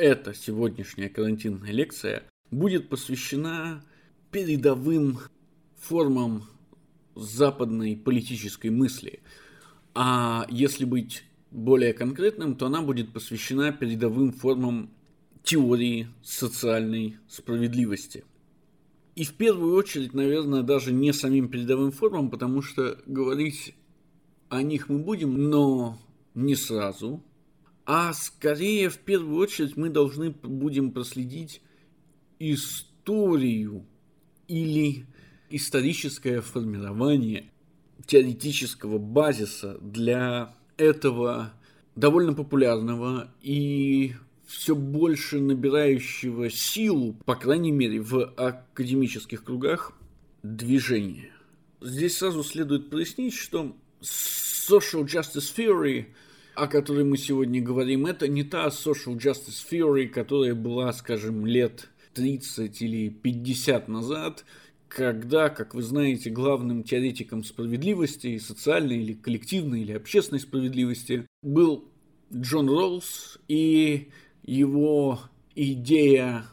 [0.00, 3.84] эта сегодняшняя карантинная лекция будет посвящена
[4.30, 5.18] передовым
[5.76, 6.44] формам
[7.14, 9.20] западной политической мысли.
[9.94, 14.90] А если быть более конкретным, то она будет посвящена передовым формам
[15.42, 18.24] теории социальной справедливости.
[19.16, 23.74] И в первую очередь, наверное, даже не самим передовым формам, потому что говорить
[24.48, 25.98] о них мы будем, но
[26.34, 27.22] не сразу,
[27.92, 31.60] а скорее в первую очередь мы должны будем проследить
[32.38, 33.84] историю
[34.46, 35.06] или
[35.50, 37.50] историческое формирование
[38.06, 41.52] теоретического базиса для этого
[41.96, 44.12] довольно популярного и
[44.46, 49.94] все больше набирающего силу, по крайней мере, в академических кругах,
[50.44, 51.32] движения.
[51.80, 56.06] Здесь сразу следует прояснить, что social justice theory,
[56.54, 61.88] о которой мы сегодня говорим, это не та social justice theory, которая была, скажем, лет
[62.14, 64.44] 30 или 50 назад,
[64.88, 71.84] когда, как вы знаете, главным теоретиком справедливости, социальной или коллективной или общественной справедливости был
[72.34, 74.08] Джон Роллс, и
[74.42, 75.20] его
[75.54, 76.44] идея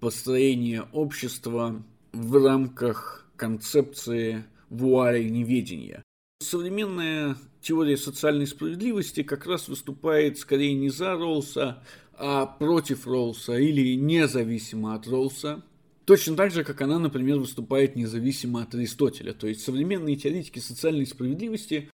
[0.00, 6.03] построения общества в рамках концепции вуали неведения.
[6.44, 13.94] Современная теория социальной справедливости как раз выступает скорее не за Роллса, а против Роллса или
[13.96, 15.62] независимо от Роллса.
[16.04, 19.32] Точно так же, как она, например, выступает независимо от Аристотеля.
[19.32, 21.88] То есть современные теоретики социальной справедливости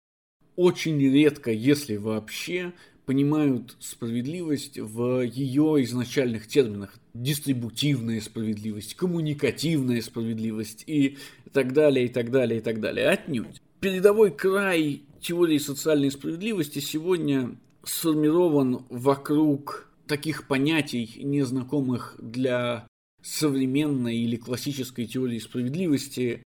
[0.56, 2.72] очень редко, если вообще,
[3.04, 6.94] понимают справедливость в ее изначальных терминах.
[7.12, 11.18] Дистрибутивная справедливость, коммуникативная справедливость и
[11.52, 13.08] так далее, и так далее, и так далее.
[13.10, 13.60] Отнюдь.
[13.80, 22.88] Передовой край теории социальной справедливости сегодня сформирован вокруг таких понятий, незнакомых для
[23.22, 26.42] современной или классической теории справедливости,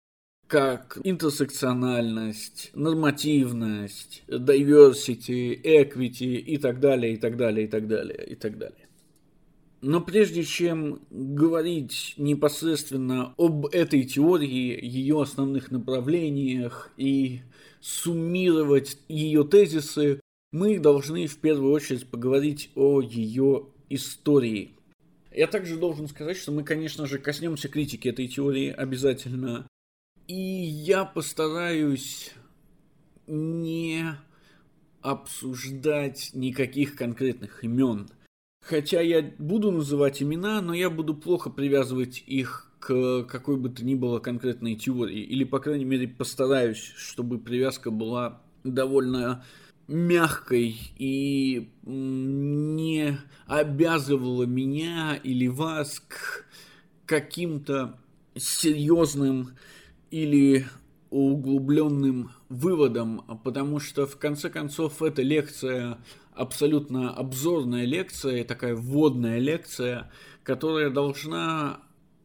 [0.48, 8.34] как интерсекциональность, нормативность, diversity, equity и так далее, и так далее, и так далее, и
[8.34, 8.89] так далее.
[9.82, 17.42] Но прежде чем говорить непосредственно об этой теории, ее основных направлениях и
[17.80, 20.20] суммировать ее тезисы,
[20.52, 24.72] мы должны в первую очередь поговорить о ее истории.
[25.32, 29.68] Я также должен сказать, что мы, конечно же, коснемся критики этой теории обязательно,
[30.28, 32.34] и я постараюсь
[33.28, 34.06] не
[35.02, 38.10] обсуждать никаких конкретных имен.
[38.70, 43.84] Хотя я буду называть имена, но я буду плохо привязывать их к какой бы то
[43.84, 45.22] ни было конкретной теории.
[45.22, 49.44] Или, по крайней мере, постараюсь, чтобы привязка была довольно
[49.88, 56.46] мягкой и не обязывала меня или вас к
[57.08, 58.00] каким-то
[58.36, 59.58] серьезным
[60.12, 60.68] или
[61.10, 65.98] углубленным выводом, потому что в конце концов эта лекция
[66.40, 70.10] абсолютно обзорная лекция, такая вводная лекция,
[70.44, 71.82] которая должна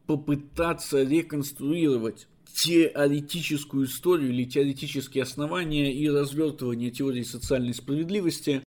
[0.07, 8.63] попытаться реконструировать теоретическую историю или теоретические основания и развертывание теории социальной справедливости,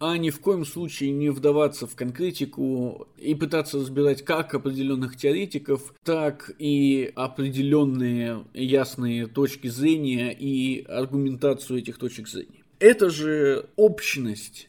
[0.00, 5.92] а ни в коем случае не вдаваться в конкретику и пытаться разбирать как определенных теоретиков,
[6.04, 12.62] так и определенные ясные точки зрения и аргументацию этих точек зрения.
[12.78, 14.68] Это же общность,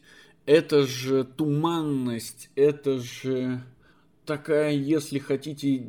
[0.49, 3.61] это же туманность, это же
[4.25, 5.85] такая, если хотите,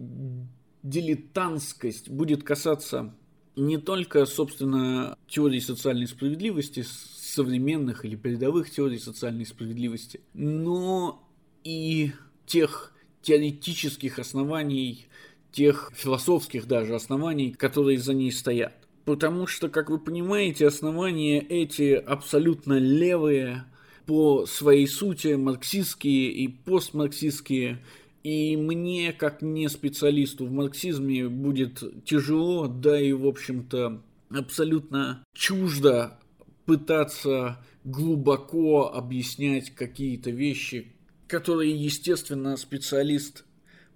[0.82, 3.14] дилетантскость будет касаться
[3.56, 11.26] не только, собственно, теории социальной справедливости, современных или передовых теорий социальной справедливости, но
[11.64, 12.12] и
[12.44, 12.92] тех
[13.22, 15.06] теоретических оснований,
[15.52, 18.74] тех философских даже оснований, которые за ней стоят.
[19.06, 23.64] Потому что, как вы понимаете, основания эти абсолютно левые
[24.06, 27.78] по своей сути, марксистские и постмарксистские,
[28.22, 36.18] и мне, как не специалисту в марксизме, будет тяжело, да и, в общем-то, абсолютно чуждо
[36.66, 40.92] пытаться глубоко объяснять какие-то вещи,
[41.26, 43.44] которые, естественно, специалист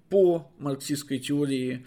[0.08, 1.84] по марксистской теории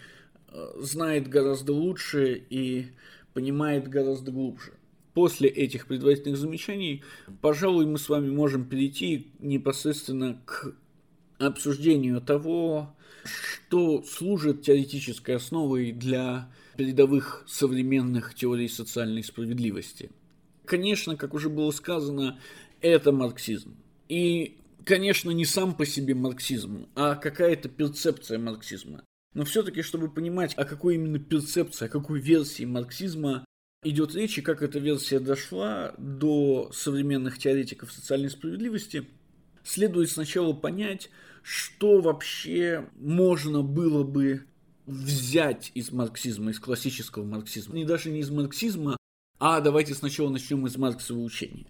[0.48, 2.88] э, знает гораздо лучше и
[3.32, 4.77] понимает гораздо глубже.
[5.18, 7.02] После этих предварительных замечаний,
[7.40, 10.76] пожалуй, мы с вами можем перейти непосредственно к
[11.38, 12.94] обсуждению того,
[13.24, 20.12] что служит теоретической основой для передовых современных теорий социальной справедливости.
[20.64, 22.38] Конечно, как уже было сказано,
[22.80, 23.74] это марксизм.
[24.08, 29.02] И конечно, не сам по себе марксизм, а какая-то перцепция марксизма.
[29.34, 33.44] Но все-таки, чтобы понимать, о какой именно перцепции, о какой версии марксизма
[33.82, 39.06] идет речь и как эта версия дошла до современных теоретиков социальной справедливости,
[39.62, 41.10] следует сначала понять,
[41.42, 44.44] что вообще можно было бы
[44.86, 47.74] взять из марксизма, из классического марксизма.
[47.74, 48.96] Не даже не из марксизма,
[49.38, 51.66] а давайте сначала начнем из марксового учения.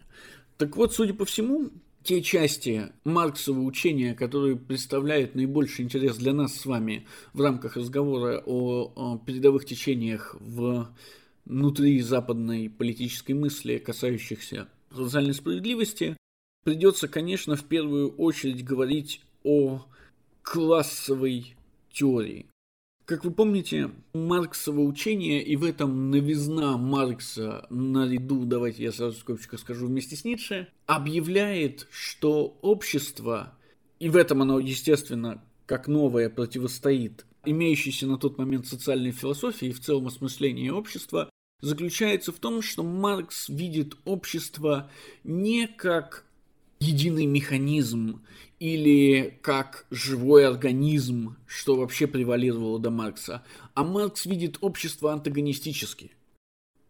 [0.57, 1.71] Так вот, судя по всему,
[2.03, 8.43] те части марксового учения, которые представляют наибольший интерес для нас с вами в рамках разговора
[8.47, 10.89] о, о передовых течениях в
[11.49, 16.17] внутри западной политической мысли, касающихся социальной справедливости,
[16.65, 19.85] придется, конечно, в первую очередь говорить о
[20.43, 21.57] классовой
[21.93, 22.47] теории.
[23.07, 29.57] Как вы помните, Марксово учение, и в этом новизна Маркса наряду, давайте я сразу скобочка
[29.57, 33.55] скажу, вместе с Ницше, объявляет, что общество,
[33.99, 39.73] и в этом оно, естественно, как новое противостоит имеющейся на тот момент социальной философии и
[39.73, 41.31] в целом осмыслении общества,
[41.61, 44.91] заключается в том, что Маркс видит общество
[45.25, 46.25] не как
[46.81, 48.23] единый механизм
[48.61, 53.45] или как живой организм, что вообще превалировало до Маркса,
[53.75, 56.13] а Маркс видит общество антагонистически.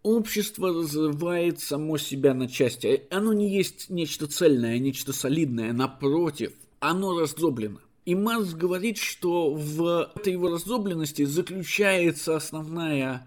[0.02, 3.02] Общество разрывает само себя на части.
[3.10, 5.72] Оно не есть нечто цельное, нечто солидное.
[5.72, 7.80] Напротив, оно раздроблено.
[8.06, 13.26] И Маркс говорит, что в этой его раздробленности заключается основная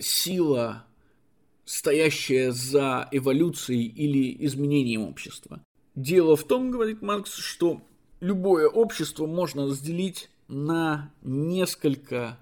[0.00, 0.84] сила,
[1.64, 5.62] стоящая за эволюцией или изменением общества.
[5.94, 7.80] Дело в том, говорит Маркс, что
[8.20, 12.38] любое общество можно разделить на несколько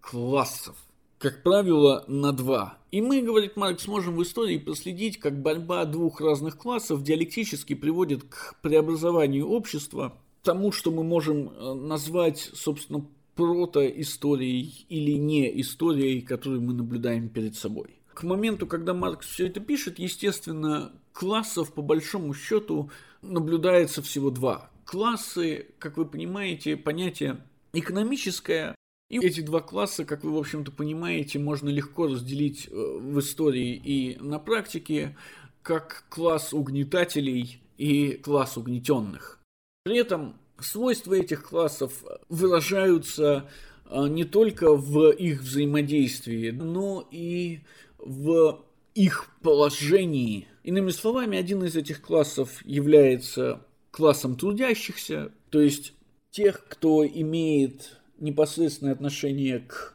[0.00, 0.76] классов.
[1.18, 2.78] Как правило, на два.
[2.90, 8.24] И мы, говорит Маркс, можем в истории проследить, как борьба двух разных классов диалектически приводит
[8.24, 13.06] к преобразованию общества, тому, что мы можем э, назвать, собственно,
[13.36, 18.00] протоисторией или не историей, которую мы наблюдаем перед собой.
[18.14, 22.90] К моменту, когда Маркс все это пишет, естественно, классов по большому счету
[23.22, 24.70] наблюдается всего два.
[24.84, 28.74] Классы, как вы понимаете, понятие экономическое,
[29.08, 33.74] и эти два класса, как вы, в общем-то, понимаете, можно легко разделить э, в истории
[33.74, 35.16] и на практике,
[35.62, 39.38] как класс угнетателей и класс угнетенных.
[39.84, 41.92] При этом свойства этих классов
[42.28, 43.48] выражаются
[43.86, 47.60] э, не только в их взаимодействии, но и
[47.98, 48.64] в
[48.94, 50.48] их положении.
[50.62, 55.92] Иными словами, один из этих классов является классом трудящихся, то есть
[56.30, 59.94] тех, кто имеет непосредственное отношение к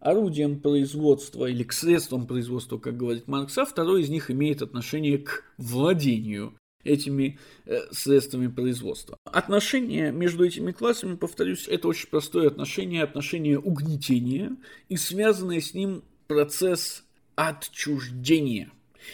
[0.00, 5.18] орудиям производства или к средствам производства, как говорит Маркс, а второй из них имеет отношение
[5.18, 6.54] к владению
[6.84, 9.16] этими э, средствами производства.
[9.24, 14.56] Отношение между этими классами, повторюсь, это очень простое отношение, отношение угнетения
[14.88, 17.04] и связанный с ним процесс
[17.34, 18.70] отчуждения.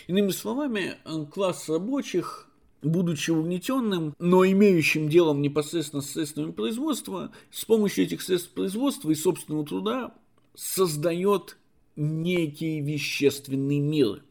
[0.07, 0.97] Иными словами,
[1.31, 2.49] класс рабочих,
[2.83, 9.15] будучи угнетенным, но имеющим делом непосредственно с средствами производства, с помощью этих средств производства и
[9.15, 10.15] собственного труда
[10.55, 11.57] создает
[11.97, 14.23] некий вещественный мир.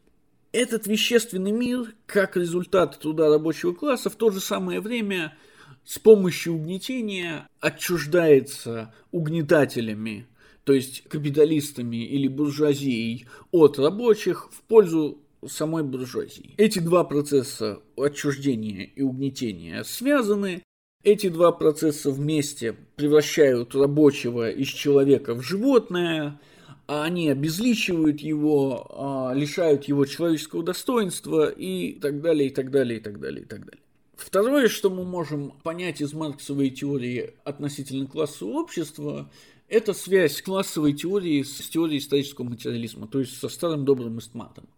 [0.54, 5.36] Этот вещественный мир, как результат труда рабочего класса, в то же самое время
[5.84, 10.28] с помощью угнетения отчуждается угнетателями
[10.62, 16.54] то есть капиталистами или буржуазией, от рабочих в пользу самой буржуазии.
[16.56, 20.62] Эти два процесса отчуждения и угнетения связаны.
[21.02, 26.40] Эти два процесса вместе превращают рабочего из человека в животное,
[26.86, 32.98] а они обезличивают его, а, лишают его человеческого достоинства и так далее, и так далее,
[32.98, 33.80] и так далее, и так далее.
[34.16, 39.30] Второе, что мы можем понять из марксовой теории относительно классового общества,
[39.68, 44.68] это связь классовой теории с теорией исторического материализма, то есть со старым добрым эстматом.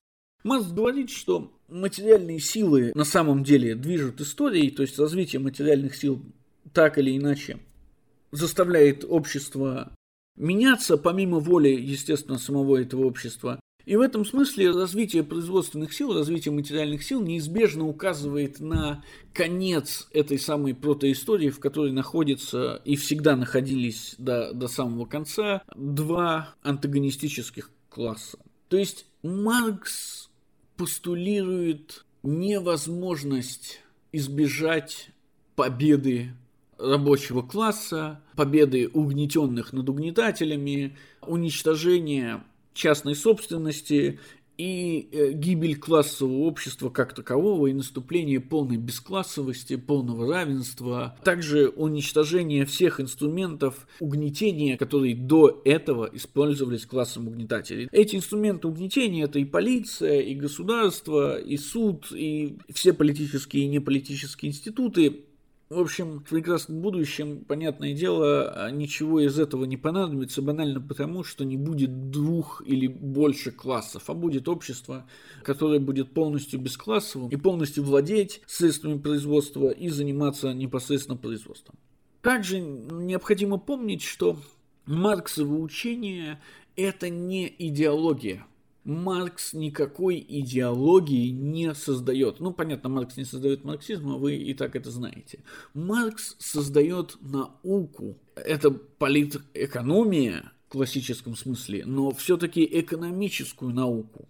[0.44, 6.22] Маркс говорит, что материальные силы на самом деле движут историей, то есть развитие материальных сил
[6.72, 7.58] так или иначе
[8.30, 9.92] заставляет общество
[10.36, 13.60] меняться, помимо воли, естественно, самого этого общества.
[13.86, 20.40] И в этом смысле развитие производственных сил, развитие материальных сил неизбежно указывает на конец этой
[20.40, 28.38] самой протоистории, в которой находится и всегда находились до, до самого конца два антагонистических класса.
[28.68, 30.30] То есть Маркс
[30.76, 35.10] постулирует невозможность избежать
[35.54, 36.32] победы
[36.78, 44.20] рабочего класса, победы угнетенных над угнетателями, уничтожения частной собственности
[44.58, 52.64] и э, гибель классового общества как такового, и наступление полной бесклассовости, полного равенства, также уничтожение
[52.64, 57.88] всех инструментов угнетения, которые до этого использовались классом угнетателей.
[57.92, 64.50] Эти инструменты угнетения это и полиция, и государство, и суд, и все политические и неполитические
[64.50, 65.25] институты,
[65.68, 71.24] в общем, в прекрасном будущем, понятное дело, а ничего из этого не понадобится, банально потому,
[71.24, 75.06] что не будет двух или больше классов, а будет общество,
[75.42, 81.76] которое будет полностью бесклассовым и полностью владеть средствами производства и заниматься непосредственно производством.
[82.22, 84.36] Также необходимо помнить, что
[84.86, 86.40] Марксово учение–
[86.76, 88.46] это не идеология–
[88.86, 92.38] Маркс никакой идеологии не создает.
[92.38, 95.40] Ну, понятно, Маркс не создает марксизм, а вы и так это знаете.
[95.74, 98.16] Маркс создает науку.
[98.36, 104.28] Это политэкономия в классическом смысле, но все-таки экономическую науку,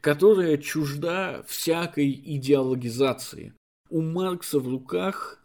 [0.00, 3.54] которая чужда всякой идеологизации.
[3.88, 5.40] У Маркса в руках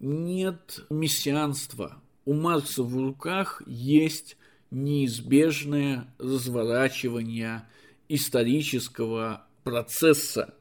[0.00, 2.02] нет мессианства.
[2.24, 4.36] У Маркса в руках есть
[4.72, 7.68] неизбежное разворачивание
[8.14, 10.54] исторического процесса,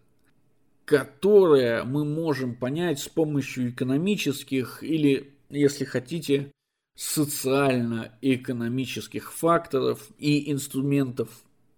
[0.85, 6.51] которое мы можем понять с помощью экономических или, если хотите,
[6.95, 11.29] социально-экономических факторов и инструментов.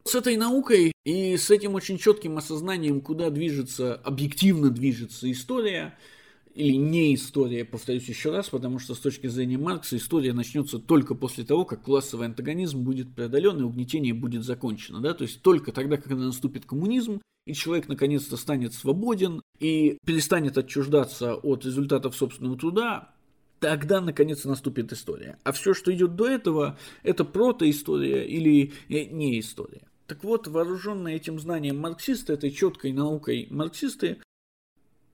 [0.04, 5.98] С этой наукой и с этим очень четким осознанием, куда движется, объективно движется история–
[6.54, 11.16] или не история, повторюсь еще раз, потому что с точки зрения Маркса история начнется только
[11.16, 15.02] после того, как классовый антагонизм будет преодолен и угнетение будет закончено.
[15.02, 15.14] Да?
[15.14, 21.36] То есть только тогда, когда наступит коммунизм, и человек наконец-то станет свободен и перестанет отчуждаться
[21.36, 23.14] от результатов собственного труда,
[23.60, 25.38] тогда наконец наступит история.
[25.44, 29.88] А все, что идет до этого, это протоистория или не история.
[30.06, 34.18] Так вот, вооруженные этим знанием марксисты, этой четкой наукой марксисты,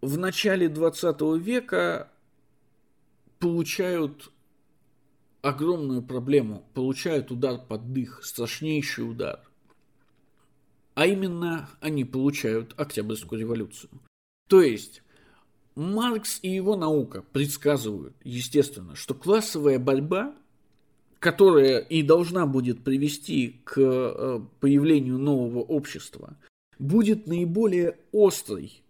[0.02, 2.10] в начале 20 века
[3.40, 4.32] получают
[5.42, 9.42] огромную проблему, получают удар под дых, страшнейший удар.
[10.96, 13.90] А именно они получают Октябрьскую революцию.
[14.48, 15.02] То есть
[15.76, 20.36] Маркс и его наука предсказывают, естественно, что классовая борьба,
[21.20, 26.36] которая и должна будет привести к э, появлению нового общества,
[26.80, 28.82] будет наиболее острой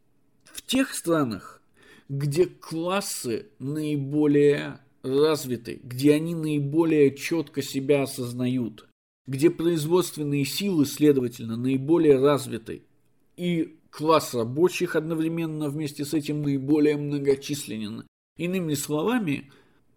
[0.60, 1.62] в тех странах,
[2.10, 8.86] где классы наиболее развиты, где они наиболее четко себя осознают,
[9.26, 12.84] где производственные силы, следовательно, наиболее развиты,
[13.38, 18.06] и класс рабочих одновременно вместе с этим наиболее многочисленен.
[18.36, 19.50] Иными словами,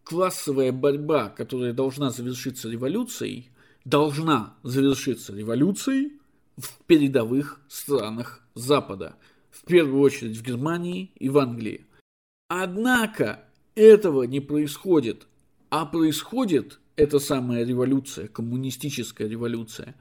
[0.04, 3.50] классовая борьба, которая должна завершиться революцией,
[3.84, 6.20] должна завершиться революцией
[6.56, 9.16] в передовых странах Запада–
[9.52, 11.86] в первую очередь в Германии и в Англии.
[12.48, 13.44] Однако
[13.74, 15.26] этого не происходит,
[15.70, 19.94] а происходит эта самая революция, коммунистическая революция,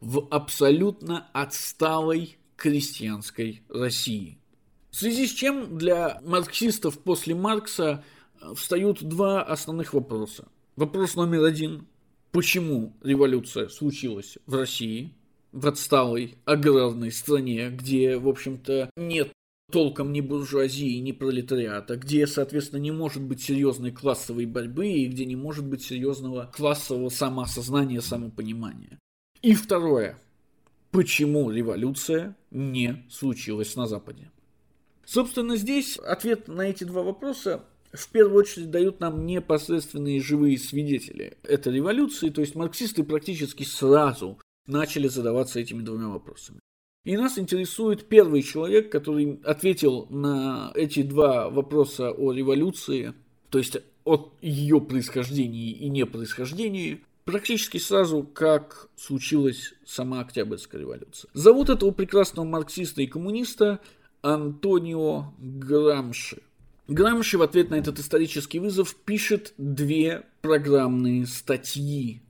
[0.00, 4.38] в абсолютно отсталой крестьянской России.
[4.90, 8.04] В связи с чем для марксистов после Маркса
[8.40, 10.48] э, встают два основных вопроса.
[10.76, 11.86] Вопрос номер один.
[12.32, 15.14] Почему революция случилась в России?
[15.56, 19.32] В отсталой аграрной стране, где, в общем-то, нет
[19.72, 25.24] толком ни буржуазии, ни пролетариата, где, соответственно, не может быть серьезной классовой борьбы и где
[25.24, 28.98] не может быть серьезного классового самоосознания, самопонимания.
[29.40, 30.18] И второе.
[30.90, 34.30] Почему революция не случилась на Западе?
[35.06, 41.38] Собственно, здесь ответ на эти два вопроса в первую очередь дают нам непосредственные живые свидетели
[41.42, 46.60] этой революции, то есть марксисты практически сразу начали задаваться этими двумя вопросами.
[47.04, 53.14] И нас интересует первый человек, который ответил на эти два вопроса о революции,
[53.48, 61.30] то есть о ее происхождении и непроисхождении, практически сразу, как случилась сама Октябрьская революция.
[61.32, 63.78] Зовут этого прекрасного марксиста и коммуниста
[64.22, 66.42] Антонио Грамши.
[66.88, 72.22] Грамши в ответ на этот исторический вызов пишет две программные статьи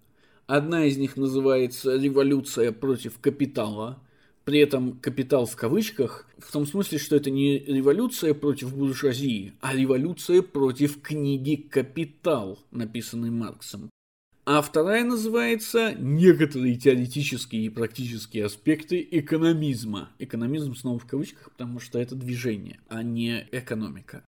[0.47, 4.01] Одна из них называется «Революция против капитала»,
[4.45, 9.75] при этом капитал в кавычках, в том смысле, что это не революция против буржуазии, а
[9.75, 13.91] революция против книги «Капитал», написанной Марксом.
[14.45, 20.11] А вторая называется «Некоторые теоретические и практические аспекты экономизма».
[20.21, 24.25] Экономизм снова в кавычках, потому что это движение, а не экономика.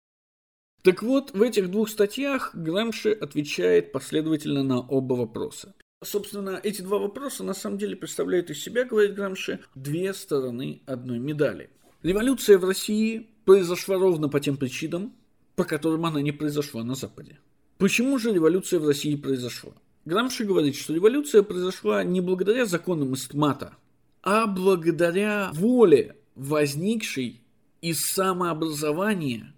[0.81, 5.75] Так вот, в этих двух статьях Грамши отвечает последовательно на оба вопроса.
[6.07, 11.19] Собственно, эти два вопроса на самом деле представляют из себя, говорит Грамши, две стороны одной
[11.19, 11.69] медали.
[12.05, 15.13] Революция в России произошла ровно по тем причинам,
[15.57, 17.41] по которым она не произошла на Западе.
[17.79, 19.73] Почему же революция в России произошла?
[20.05, 23.75] Грамши говорит, что революция произошла не благодаря законам истмата,
[24.23, 27.41] а благодаря воле, возникшей
[27.81, 29.55] из самообразования,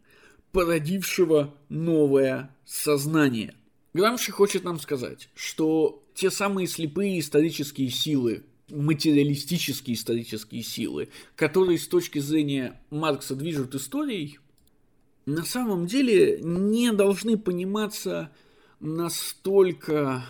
[0.53, 3.55] породившего новое сознание.
[3.93, 11.87] Грамши хочет нам сказать, что те самые слепые исторические силы, материалистические исторические силы, которые с
[11.87, 14.41] точки зрения Маркса движут историей,
[15.27, 18.33] на самом деле не должны пониматься
[18.81, 20.25] настолько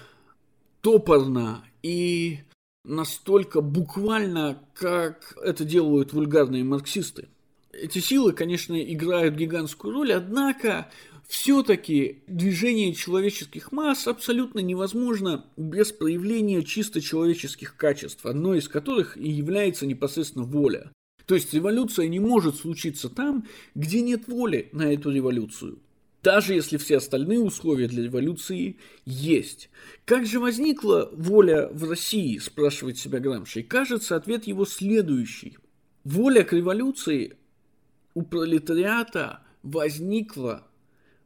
[0.82, 2.40] топорно и
[2.84, 7.28] настолько буквально, как это делают вульгарные марксисты.
[7.72, 10.90] Эти силы, конечно, играют гигантскую роль, однако
[11.28, 19.30] все-таки движение человеческих масс абсолютно невозможно без проявления чисто человеческих качеств, одно из которых и
[19.30, 20.90] является непосредственно воля.
[21.26, 25.78] То есть революция не может случиться там, где нет воли на эту революцию.
[26.22, 29.68] Даже если все остальные условия для революции есть.
[30.06, 33.62] Как же возникла воля в России, спрашивает себя Грамши.
[33.62, 35.58] Кажется, ответ его следующий.
[36.04, 37.36] Воля к революции
[38.14, 40.67] у пролетариата возникла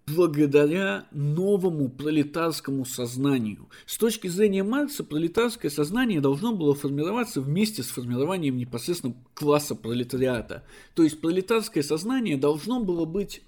[0.06, 3.68] благодаря новому пролетарскому сознанию.
[3.86, 10.64] С точки зрения Маркса, пролетарское сознание должно было формироваться вместе с формированием непосредственно класса пролетариата.
[10.94, 13.42] То есть пролетарское сознание должно было быть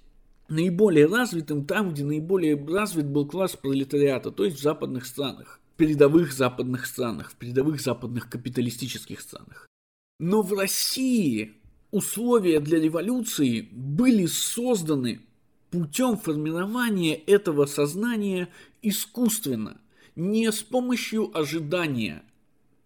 [0.47, 5.77] наиболее развитым там, где наиболее развит был класс пролетариата, то есть в западных странах, в
[5.77, 9.67] передовых западных странах, в передовых западных капиталистических странах.
[10.19, 11.53] Но в России
[11.91, 15.24] условия для революции были созданы
[15.75, 18.47] путем формирования этого сознания
[18.81, 19.77] искусственно,
[20.15, 22.23] не с помощью ожидания,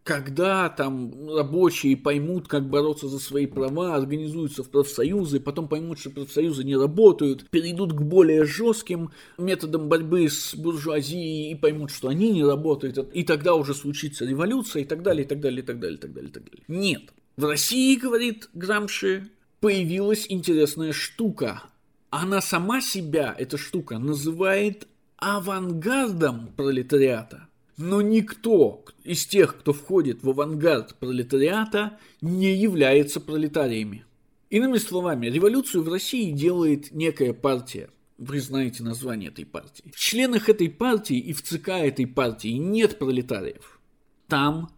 [0.03, 6.09] когда там рабочие поймут, как бороться за свои права, организуются в профсоюзы, потом поймут, что
[6.09, 12.31] профсоюзы не работают, перейдут к более жестким методам борьбы с буржуазией и поймут, что они
[12.31, 15.79] не работают, и тогда уже случится революция и так далее, и так далее, и так
[15.79, 16.63] далее, и так далее, и так далее.
[16.67, 17.13] Нет.
[17.37, 21.61] В России, говорит Грамши, появилась интересная штука,
[22.09, 27.47] она сама себя, эта штука, называет авангардом пролетариата.
[27.77, 34.05] Но никто из тех, кто входит в авангард пролетариата, не является пролетариями.
[34.49, 37.89] Иными словами, революцию в России делает некая партия.
[38.17, 39.93] Вы знаете название этой партии.
[39.95, 43.79] В членах этой партии и в ЦК этой партии нет пролетариев.
[44.27, 44.71] Там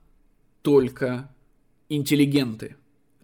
[0.62, 1.34] только
[1.90, 2.76] интеллигенты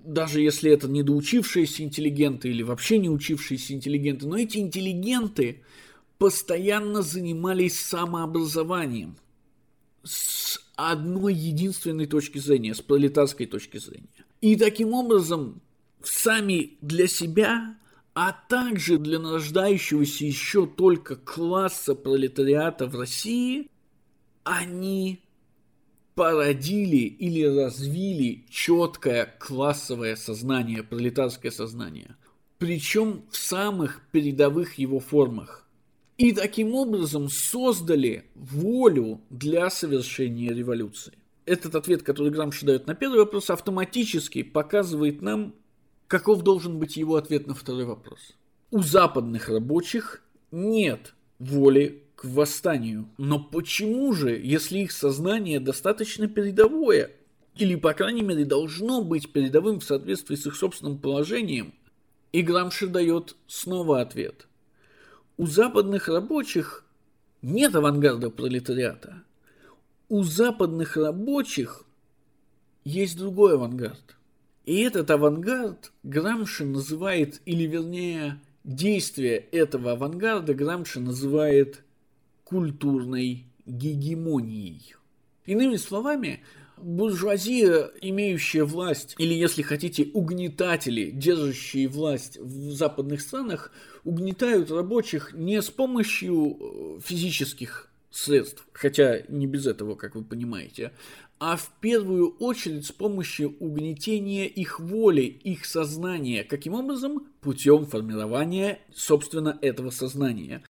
[0.07, 5.63] даже если это недоучившиеся интеллигенты или вообще не учившиеся интеллигенты, но эти интеллигенты
[6.17, 9.17] постоянно занимались самообразованием
[10.03, 14.07] с одной единственной точки зрения, с пролетарской точки зрения.
[14.39, 15.61] И таким образом
[16.01, 17.77] сами для себя,
[18.13, 23.69] а также для нарождающегося еще только класса пролетариата в России,
[24.43, 25.19] они
[26.17, 32.15] породили или развили четкое классовое сознание, пролетарское сознание,
[32.57, 35.69] причем в самых передовых его формах.
[36.17, 41.13] И таким образом создали волю для совершения революции.
[41.45, 45.53] Этот ответ, который Грамши дает на первый вопрос, автоматически показывает нам,
[46.07, 48.35] каков должен быть его ответ на второй вопрос.
[48.71, 53.07] У западных рабочих нет воли к восстанию.
[53.17, 57.11] Но почему же, если их сознание достаточно передовое,
[57.55, 61.75] или, по крайней мере, должно быть передовым в соответствии с их собственным положением,
[62.31, 64.47] и Грамши дает снова ответ.
[65.37, 66.85] У западных рабочих
[67.43, 69.23] нет авангарда пролетариата.
[70.09, 71.83] У западных рабочих
[72.83, 74.17] есть другой авангард.
[74.65, 81.83] И этот авангард Грамши называет, или вернее, действие этого авангарда Грамши называет
[82.49, 84.95] культурной гегемонией.
[85.45, 86.43] Иными словами,
[86.77, 93.71] буржуазия, имеющая власть, или, если хотите, угнетатели, держащие власть в западных странах,
[94.05, 100.93] угнетают рабочих не с помощью э, физических средств, хотя не без этого, как вы понимаете,
[101.39, 106.43] а в первую очередь с помощью угнетения их воли, их сознания.
[106.43, 107.27] Каким образом?
[107.41, 110.63] Путем формирования, собственно, этого сознания.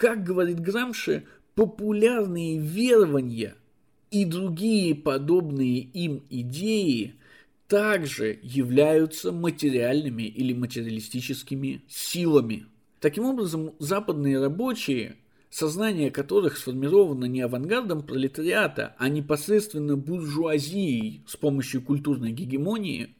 [0.00, 3.54] Как говорит Грамши, популярные верования
[4.10, 7.16] и другие подобные им идеи
[7.68, 12.64] также являются материальными или материалистическими силами.
[12.98, 15.18] Таким образом, западные рабочие
[15.50, 23.16] сознание которых сформировано не авангардом пролетариата, а непосредственно буржуазией с помощью культурной гегемонии,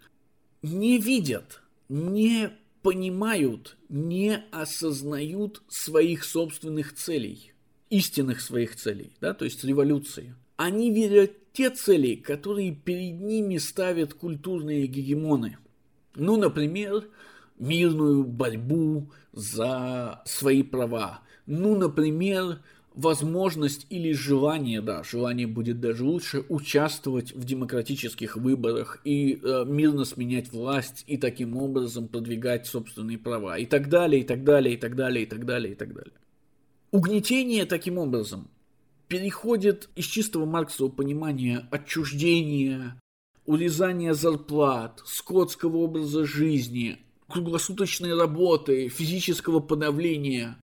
[0.63, 7.53] не видят, не понимают, не осознают своих собственных целей,
[7.91, 10.35] истинных своих целей, да, то есть революции.
[10.57, 15.59] Они верят те цели, которые перед ними ставят культурные гегемоны.
[16.15, 17.09] Ну, например,
[17.59, 21.21] мирную борьбу за свои права.
[21.47, 22.61] Ну, например,
[22.95, 30.05] возможность или желание, да, желание будет даже лучше, участвовать в демократических выборах и э, мирно
[30.05, 34.77] сменять власть и таким образом продвигать собственные права и так далее, и так далее, и
[34.77, 36.13] так далее, и так далее, и так далее.
[36.91, 38.49] Угнетение таким образом
[39.07, 43.01] переходит из чистого марксового понимания отчуждения,
[43.47, 46.99] урезания зарплат, скотского образа жизни,
[47.29, 50.57] круглосуточной работы, физического подавления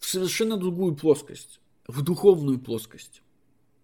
[0.00, 3.22] в совершенно другую плоскость, в духовную плоскость.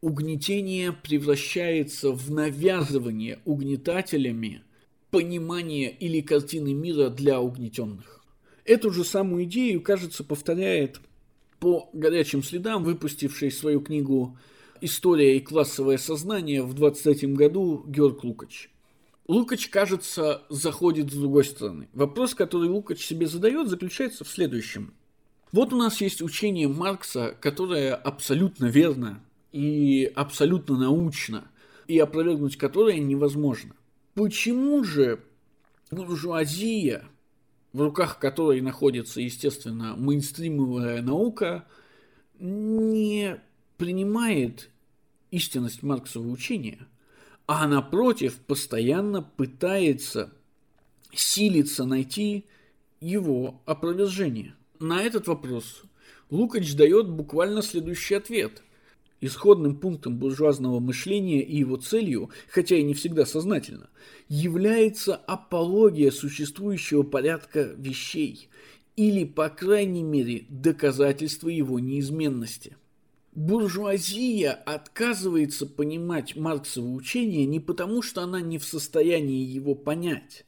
[0.00, 4.62] Угнетение превращается в навязывание угнетателями
[5.11, 8.24] понимания или картины мира для угнетенных.
[8.64, 11.00] Эту же самую идею, кажется, повторяет
[11.61, 14.37] по горячим следам, выпустивший свою книгу
[14.81, 18.68] «История и классовое сознание» в 23 году Георг Лукач.
[19.29, 21.88] Лукач, кажется, заходит с другой стороны.
[21.92, 24.94] Вопрос, который Лукач себе задает, заключается в следующем.
[25.52, 29.20] Вот у нас есть учение Маркса, которое абсолютно верно
[29.52, 31.44] и абсолютно научно,
[31.87, 33.74] и опровергнуть которое невозможно.
[34.14, 35.22] Почему же
[35.90, 37.04] буржуазия,
[37.72, 41.66] в руках которой находится, естественно, мейнстримовая наука,
[42.38, 43.40] не
[43.76, 44.70] принимает
[45.30, 46.87] истинность Марксового учения,
[47.46, 50.32] а напротив постоянно пытается
[51.12, 52.46] силиться найти
[53.00, 54.54] его опровержение.
[54.80, 55.82] На этот вопрос
[56.30, 58.62] Лукач дает буквально следующий ответ.
[59.20, 63.88] Исходным пунктом буржуазного мышления и его целью, хотя и не всегда сознательно,
[64.28, 68.50] является апология существующего порядка вещей
[68.94, 72.76] или, по крайней мере, доказательство его неизменности–
[73.36, 80.44] буржуазия отказывается понимать Марксово учение не потому, что она не в состоянии его понять,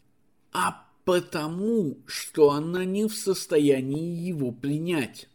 [0.53, 5.27] а потому, что она не в состоянии его принять.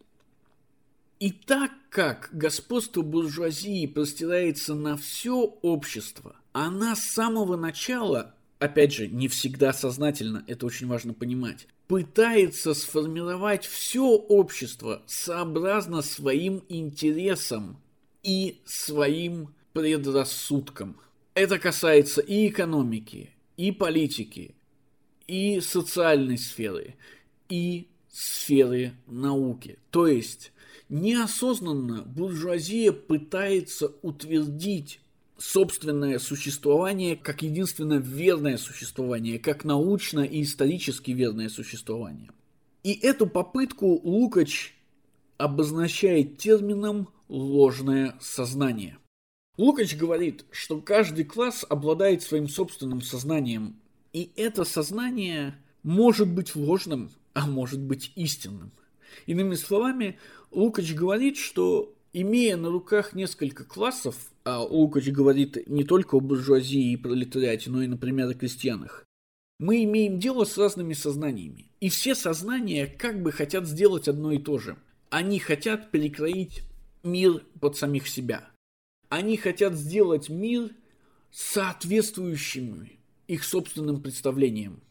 [1.20, 5.34] И так как господство буржуазии простирается на все
[5.64, 12.76] общество, она с самого начала, опять же, не всегда сознательно, это очень важно понимать, пытается
[12.76, 17.82] сформировать все общество сообразно своим интересам
[18.22, 20.98] и своим предрассудкам.
[21.34, 24.54] Это касается и экономики, и политики,
[25.28, 26.96] и социальной сферы,
[27.50, 29.80] и сферы науки.
[29.90, 30.52] То есть
[30.90, 35.00] неосознанно буржуазия пытается утвердить
[35.38, 42.30] собственное существование как единственно верное существование, как научно и исторически верное существование.
[42.84, 44.76] И эту попытку Лукач
[45.38, 48.98] обозначает термином «ложное сознание».
[49.58, 53.76] Лукач говорит, что каждый класс обладает своим собственным сознанием,
[54.14, 58.72] и это сознание может быть ложным, а может быть истинным.
[59.26, 60.20] Иными словами,
[60.52, 66.92] Лукач говорит, что имея на руках несколько классов, а Лукач говорит не только о буржуазии
[66.92, 69.06] и пролетариате, но и, например, о крестьянах,
[69.60, 71.72] мы имеем дело с разными сознаниями.
[71.80, 74.78] И все сознания как бы хотят сделать одно и то же.
[75.10, 76.64] Они хотят перекроить
[77.04, 78.50] мир под самих себя.
[79.10, 80.72] Они хотят сделать мир
[81.32, 82.90] соответствующим
[83.28, 84.82] их собственным представлениям.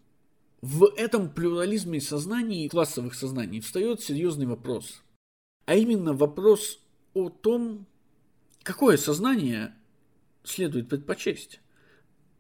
[0.61, 5.03] В этом плюрализме сознаний, классовых сознаний, встает серьезный вопрос.
[5.67, 6.81] А именно вопрос
[7.15, 7.87] о том,
[8.63, 9.75] какое сознание
[10.45, 11.61] следует предпочесть.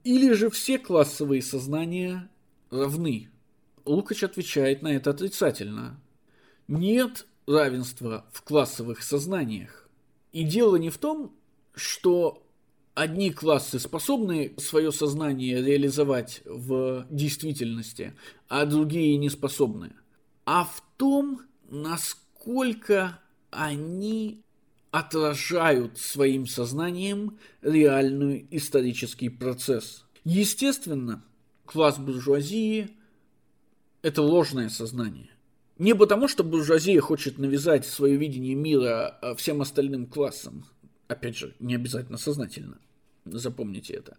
[0.04, 2.30] Или же все классовые сознания
[2.70, 3.30] равны?
[3.84, 6.00] Лукач отвечает на это отрицательно.
[6.68, 9.88] Нет равенства в классовых сознаниях.
[10.32, 11.36] И дело не в том,
[11.74, 12.46] что
[12.94, 18.14] одни классы способны свое сознание реализовать в действительности,
[18.48, 19.92] а другие не способны,
[20.44, 23.18] а в том, насколько
[23.50, 24.42] они
[24.90, 30.04] отражают своим сознанием реальный исторический процесс.
[30.24, 31.24] Естественно,
[31.64, 32.90] класс буржуазии–
[34.02, 35.30] это ложное сознание.
[35.78, 40.66] Не потому, что буржуазия хочет навязать свое видение мира а, всем остальным классам,
[41.12, 42.78] опять же, не обязательно сознательно,
[43.24, 44.16] запомните это,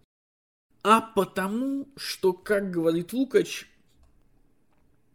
[0.84, 3.68] а потому, что, как говорит Лукач,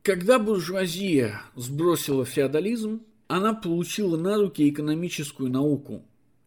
[0.03, 6.03] когда буржуазия сбросила феодализм, она получила на руки экономическую науку.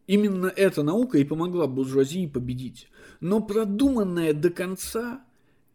[0.08, 2.88] Именно эта наука и помогла буржуазии победить.
[3.20, 5.24] Но продуманная до конца,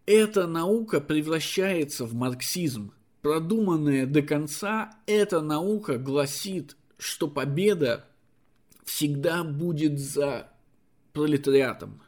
[0.05, 2.93] эта наука превращается в марксизм.
[3.23, 8.05] Продуманная до конца, эта наука гласит, что победа
[8.87, 10.49] всегда будет за
[11.13, 12.01] пролетариатом,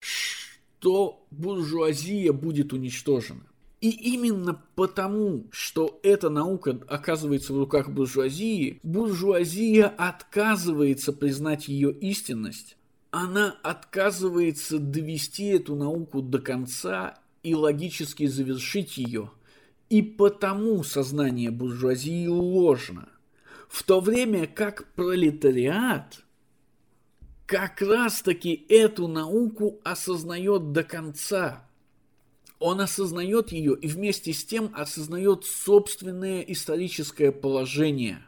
[0.00, 3.42] что буржуазия будет уничтожена.
[3.82, 12.78] И именно потому, что эта наука оказывается в руках буржуазии, буржуазия отказывается признать ее истинность,
[13.10, 19.30] она отказывается довести эту науку до конца и логически завершить ее.
[19.90, 23.08] И потому сознание буржуазии ложно.
[23.74, 26.22] В то время как пролетариат
[27.44, 31.68] как раз-таки эту науку осознает до конца–
[32.60, 38.24] он осознает ее и вместе с тем осознает собственное историческое положение.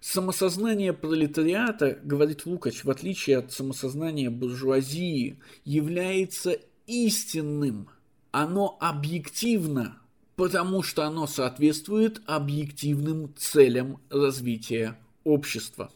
[0.00, 6.58] Самосознание пролетариата, говорит Лукач, в отличие от самосознания буржуазии, является
[6.88, 7.88] истинным.
[8.32, 9.97] Оно объективно,
[10.38, 15.90] потому что оно соответствует объективным целям развития общества.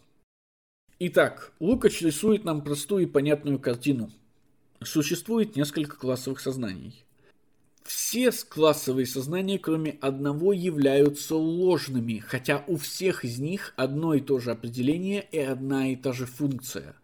[0.99, 4.11] Итак, Лукач рисует нам простую и понятную картину.
[4.83, 7.05] Существует несколько классовых сознаний.
[7.85, 14.41] Все классовые сознания, кроме одного, являются ложными, хотя у всех из них одно и то
[14.41, 16.97] же определение и одна и та же функция.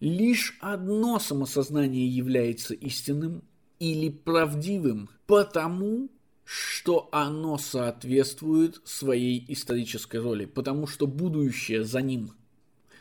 [0.00, 3.42] Лишь одно самосознание является истинным
[3.78, 6.08] или правдивым, потому
[6.46, 12.30] что оно соответствует своей исторической роли, потому что будущее за ним.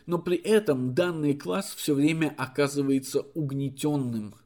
[0.06, 4.36] Но при этом данный класс все время оказывается угнетенным–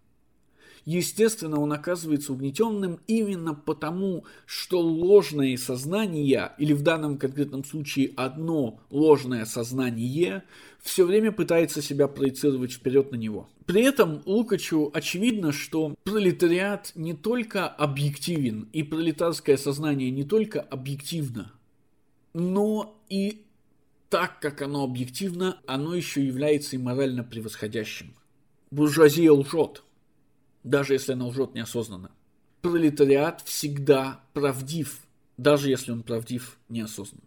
[0.86, 8.80] Естественно, он оказывается угнетенным именно потому, что ложные сознания, или в данном конкретном случае одно
[8.90, 10.44] ложное сознание,
[10.82, 13.48] все время пытается себя проецировать вперед на него.
[13.70, 21.52] При этом Лукачу очевидно, что пролетариат не только объективен, и пролетарское сознание не только объективно,
[22.34, 23.46] но и
[24.10, 28.16] так как оно объективно, оно еще является и морально превосходящим.
[28.72, 29.84] Буржуазия лжет–
[30.64, 32.10] даже если она лжет неосознанно.
[32.64, 35.00] Пролетариат всегда правдив,
[35.38, 37.22] даже если он правдив неосознанно.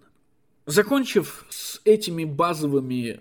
[0.66, 3.20] Закончив с этими базовыми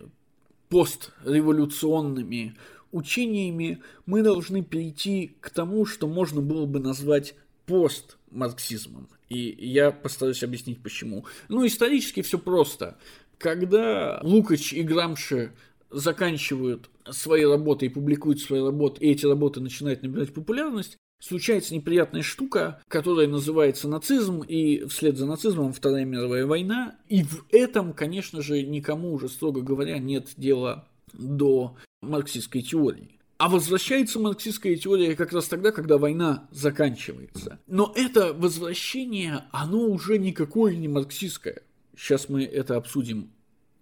[0.70, 2.56] постреволюционными
[2.92, 9.08] учениями, мы должны перейти к тому, что можно было бы назвать постмарксизмом.
[9.30, 11.26] И я постараюсь объяснить почему.
[11.48, 12.98] Ну, исторически все просто.
[13.38, 15.54] Когда Лукач и Грамши
[15.90, 22.24] заканчивают свои работы и публикуют свои работы, и эти работы начинают набирать популярность, случается неприятная
[22.24, 26.96] штука, которая называется нацизм, и вслед за нацизмом Вторая мировая война.
[27.08, 33.20] И в этом, конечно же, никому уже, строго говоря, нет дела до марксистской теории.
[33.38, 37.60] А возвращается марксистская теория как раз тогда, когда война заканчивается.
[37.66, 41.64] Но это возвращение, оно уже никакое не марксистское.
[41.96, 43.32] Сейчас мы это обсудим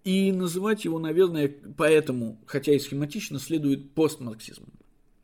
[0.04, 4.70] и называть его, наверное, поэтому, хотя и схематично, следует постмарксизмом.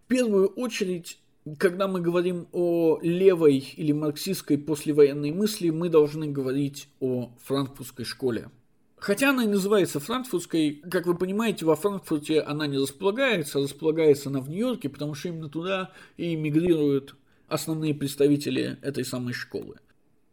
[0.04, 1.18] В первую очередь,
[1.58, 8.50] когда мы говорим о левой или марксистской послевоенной мысли, мы должны говорить о франкфуртской школе.
[8.98, 14.30] Хотя она и называется франкфуртской, как вы понимаете, во Франкфурте она не располагается, а располагается
[14.30, 17.14] она в Нью-Йорке, потому что именно туда и эмигрируют
[17.46, 19.76] основные представители этой самой школы.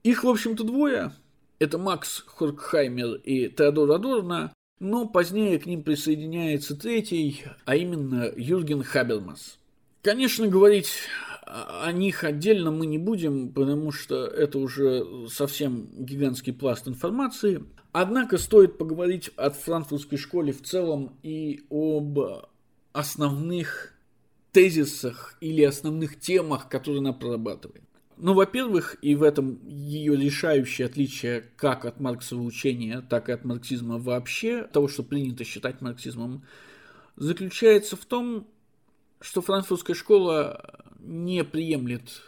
[0.04, 1.12] Их, в общем-то, двое.
[1.60, 8.84] Это Макс Хоркхаймер и Теодор Адорно, но позднее к ним присоединяется третий, а именно Юрген
[8.84, 9.60] Хабермас.
[10.02, 10.90] Конечно, говорить
[11.46, 17.64] о них отдельно мы не будем, потому что это уже совсем гигантский пласт информации.
[17.94, 22.18] Однако стоит поговорить о франкфуртской школе в целом и об
[22.92, 23.94] основных
[24.52, 27.84] тезисах или основных темах, которые она прорабатывает.
[28.18, 33.46] Ну, во-первых, и в этом ее решающее отличие как от марксового учения, так и от
[33.46, 36.44] марксизма вообще, того, что принято считать марксизмом,
[37.16, 38.48] заключается в том,
[39.22, 42.24] что французская школа не приемлет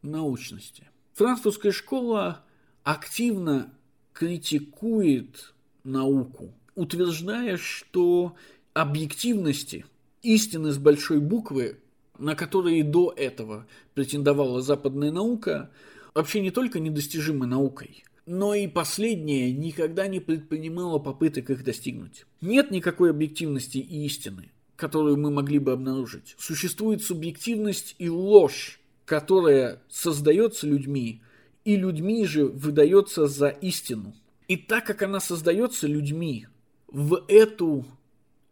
[0.00, 0.88] научности.
[1.12, 2.44] Французская школа
[2.82, 3.72] активно
[4.12, 8.34] критикует науку, утверждая, что
[8.74, 9.84] объективности,
[10.22, 11.78] истины с большой буквы
[12.18, 15.70] на которые до этого претендовала западная наука,
[16.14, 22.24] вообще не только недостижимы наукой, но и последняя никогда не предпринимала попыток их достигнуть.
[22.40, 26.36] Нет никакой объективности и истины, которую мы могли бы обнаружить.
[26.38, 31.22] Существует субъективность и ложь, которая создается людьми,
[31.64, 34.14] и людьми же выдается за истину.
[34.48, 36.46] И так как она создается людьми
[36.88, 37.86] в эту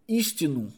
[0.06, 0.72] истину,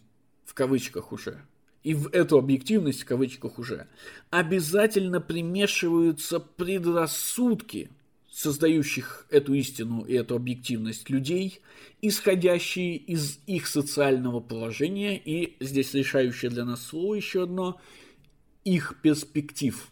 [0.45, 1.43] в кавычках уже,
[1.83, 3.89] и в эту объективность, в кавычках уже,
[4.31, 7.91] обязательно примешиваются предрассудки,
[8.31, 11.61] создающих эту истину и эту объективность людей,
[12.01, 17.81] исходящие из их социального положения, и здесь решающее для нас слово еще одно,
[18.65, 19.89] их перспектив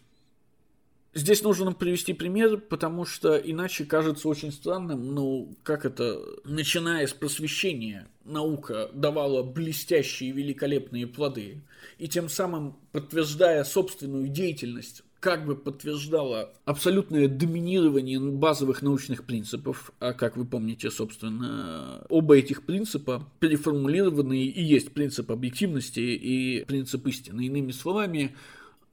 [1.13, 7.11] Здесь нужно привести пример, потому что иначе кажется очень странным, ну, как это, начиная с
[7.13, 11.63] просвещения, наука давала блестящие великолепные плоды,
[11.97, 20.13] и тем самым, подтверждая собственную деятельность, как бы подтверждала абсолютное доминирование базовых научных принципов, а
[20.13, 27.45] как вы помните, собственно, оба этих принципа переформулированные и есть принцип объективности и принцип истины.
[27.45, 28.35] Иными словами,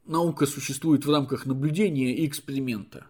[0.09, 3.07] наука существует в рамках наблюдения и эксперимента.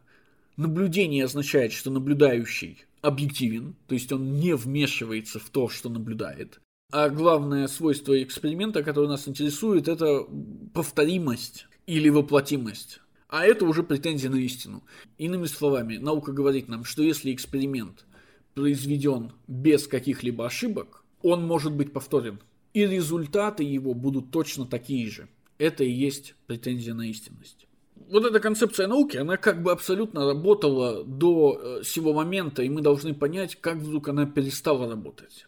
[0.57, 6.61] Наблюдение означает, что наблюдающий объективен, то есть он не вмешивается в то, что наблюдает.
[6.91, 10.27] А главное свойство эксперимента, которое нас интересует, это
[10.75, 13.01] повторимость или воплотимость.
[13.29, 14.83] А это уже претензия на истину.
[15.19, 18.07] Иными словами, наука говорит нам, что если эксперимент
[18.55, 22.41] произведен без каких-либо ошибок, он может быть повторен.
[22.73, 27.67] И результаты его будут точно такие же это и есть претензия на истинность.
[28.11, 32.81] Вот эта концепция науки, она как бы абсолютно работала до э, сего момента, и мы
[32.81, 35.47] должны понять, как вдруг она перестала работать.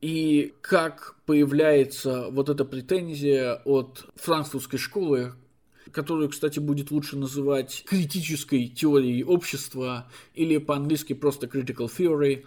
[0.00, 5.32] И как появляется вот эта претензия от франкфуртской школы,
[5.90, 12.46] которую, кстати, будет лучше называть критической теорией общества или по-английски просто critical theory.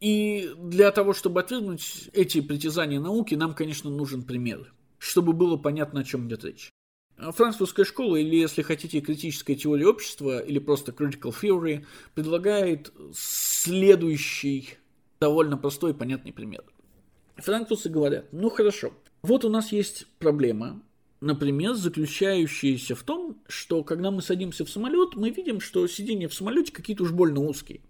[0.00, 6.00] И для того, чтобы отвергнуть эти притязания науки, нам, конечно, нужен пример чтобы было понятно,
[6.00, 6.70] о чем идет речь.
[7.16, 14.74] Франкфуртская школа, или, если хотите, критическая теория общества, или просто critical theory, предлагает следующий
[15.18, 16.64] довольно простой и понятный пример.
[17.36, 20.82] Франкфуртцы говорят, ну хорошо, вот у нас есть проблема,
[21.20, 26.34] например, заключающаяся в том, что когда мы садимся в самолет, мы видим, что сиденья в
[26.34, 27.80] самолете какие-то уж больно узкие.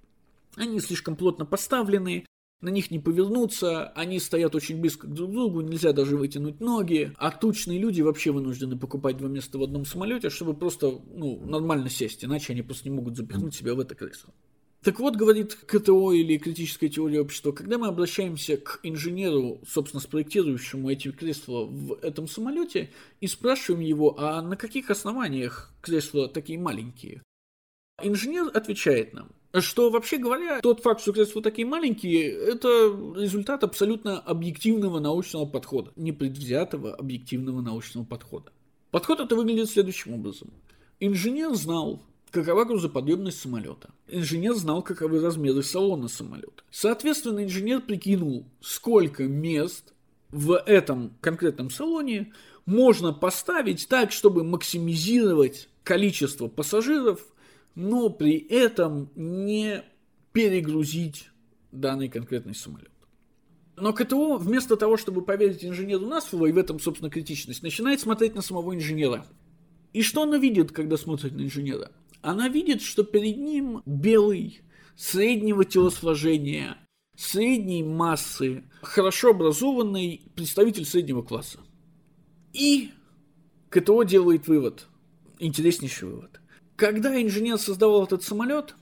[0.57, 2.25] Они слишком плотно поставлены,
[2.61, 7.12] на них не повернуться, они стоят очень близко друг к другу, нельзя даже вытянуть ноги,
[7.19, 11.90] а тучные люди вообще вынуждены покупать два места в одном самолете, чтобы просто ну, нормально
[11.90, 14.33] сесть, иначе они просто не могут запихнуть себя в это кресло.
[14.83, 20.88] Так вот, говорит КТО или критическая теория общества, когда мы обращаемся к инженеру, собственно, спроектирующему
[20.90, 22.90] эти кресла в этом самолете,
[23.21, 27.23] и спрашиваем его, а на каких основаниях кресла такие маленькие?
[28.01, 32.69] Инженер отвечает нам, что, вообще говоря, тот факт, что кресла такие маленькие, это
[33.17, 38.53] результат абсолютно объективного научного подхода, непредвзятого объективного научного подхода.
[38.91, 40.51] Подход это выглядит следующим образом.
[41.01, 43.91] Инженер знал, какова грузоподъемность самолета.
[44.09, 46.63] Инженер знал, каковы размеры салона самолета.
[46.71, 49.93] Соответственно, инженер прикинул, сколько мест
[50.31, 52.33] в этом конкретном салоне
[52.67, 57.21] можно поставить так, чтобы максимизировать количество пассажиров
[57.77, 59.85] но при этом не
[60.33, 61.31] перегрузить
[61.71, 62.91] данный конкретный самолет.
[63.77, 68.01] Но КТО, вместо того, чтобы поверить инженеру на слово, и в этом, собственно, критичность, начинает
[68.01, 69.27] смотреть на самого инженера.
[69.93, 71.93] И что она видит, когда смотрит на инженера?
[72.23, 74.62] Она видит, что перед ним белый,
[74.97, 76.79] среднего телосложения,
[77.15, 81.61] средней массы, хорошо образованный представитель среднего класса.
[82.55, 82.93] И
[83.69, 84.87] КТО делает вывод,
[85.39, 86.41] интереснейший вывод–
[86.77, 88.75] когда инженер создавал этот самолет,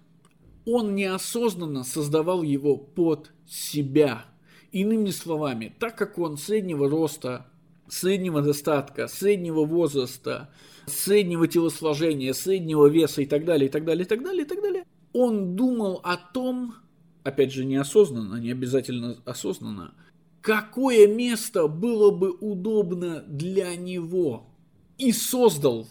[0.67, 4.27] он неосознанно создавал его под себя.
[4.73, 7.47] Иными словами, так как он среднего роста,
[7.89, 10.51] среднего достатка, среднего возраста,
[10.87, 14.61] среднего телосложения, среднего веса и так далее, и так далее, и так далее, и так
[14.61, 16.75] далее, он думал о том,
[17.23, 19.95] опять же, неосознанно, не обязательно осознанно,
[20.41, 24.51] какое место было бы удобно для него.
[24.99, 25.89] И создал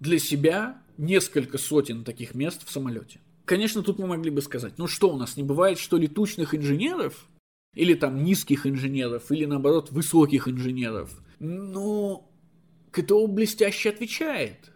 [0.00, 3.20] для себя несколько сотен таких мест в самолете.
[3.44, 7.26] Конечно, тут мы могли бы сказать, ну что, у нас не бывает, что ли, инженеров?
[7.74, 11.10] Или там низких инженеров, или наоборот высоких инженеров.
[11.40, 12.30] Но
[12.90, 14.70] КТО блестяще отвечает.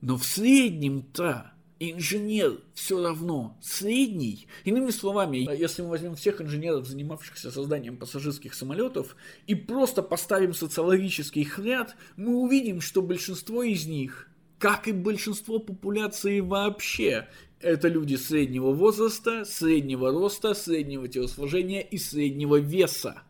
[0.00, 4.46] Но в среднем-то инженер все равно средний.
[4.64, 11.42] Иными словами, если мы возьмем всех инженеров, занимавшихся созданием пассажирских самолетов, и просто поставим социологический
[11.42, 14.28] их ряд, мы увидим, что большинство из них
[14.58, 17.28] как и большинство популяции вообще.
[17.60, 23.22] Это люди среднего возраста, среднего роста, среднего телосложения и среднего веса.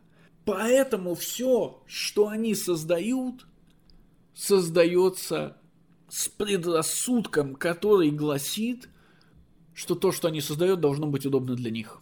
[0.45, 3.45] Поэтому все, что они создают,
[4.33, 5.57] создается
[6.09, 8.89] с предрассудком, который гласит,
[9.73, 12.01] что то, что они создают, должно быть удобно для них.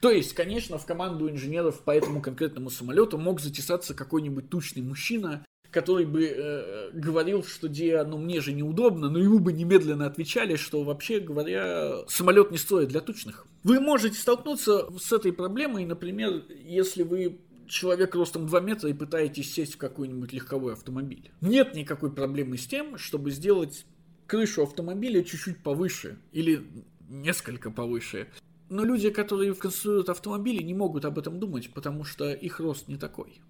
[0.00, 5.44] То есть, конечно, в команду инженеров по этому конкретному самолету мог затесаться какой-нибудь тучный мужчина,
[5.70, 10.56] который бы э, говорил, что где, ну мне же неудобно, но ему бы немедленно отвечали,
[10.56, 13.46] что вообще говоря, самолет не стоит для тучных.
[13.62, 19.54] Вы можете столкнуться с этой проблемой, например, если вы человек ростом 2 метра и пытаетесь
[19.54, 21.30] сесть в какой-нибудь легковой автомобиль.
[21.40, 23.86] Нет никакой проблемы с тем, чтобы сделать
[24.26, 26.66] крышу автомобиля чуть-чуть повыше или
[27.08, 28.28] несколько повыше.
[28.68, 32.96] Но люди, которые конструируют автомобили, не могут об этом думать, потому что их рост не
[32.96, 33.40] такой.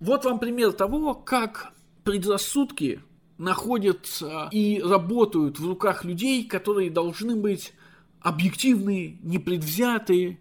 [0.00, 1.72] Вот вам пример того, как
[2.04, 3.00] предрассудки
[3.38, 7.72] находятся и работают в руках людей, которые должны быть
[8.20, 10.38] объективные, непредвзятые,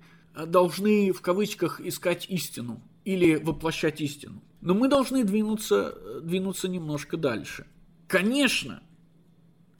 [0.48, 4.42] должны в кавычках искать истину или воплощать истину.
[4.62, 7.66] Но мы должны двинуться, двинуться немножко дальше.
[8.08, 8.82] Конечно,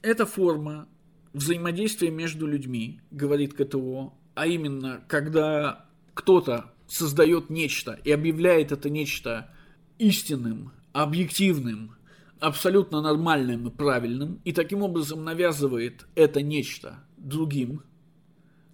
[0.00, 0.88] эта форма
[1.32, 9.50] взаимодействие между людьми, говорит КТО, а именно, когда кто-то создает нечто и объявляет это нечто
[9.98, 11.96] истинным, объективным,
[12.40, 17.82] абсолютно нормальным и правильным, и таким образом навязывает это нечто другим,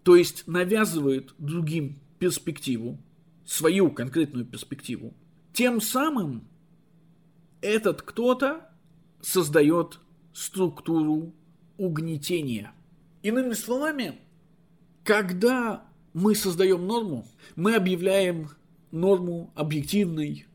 [0.03, 2.99] то есть навязывает другим перспективу,
[3.45, 5.15] свою конкретную перспективу,
[5.53, 6.45] тем самым
[7.61, 8.69] этот кто-то
[9.21, 10.01] создает
[10.33, 11.33] структуру
[11.79, 12.73] угнетения.
[13.23, 14.19] Иными словами,
[15.05, 18.51] когда мы создаем норму, мы объявляем
[18.91, 20.47] норму объективной,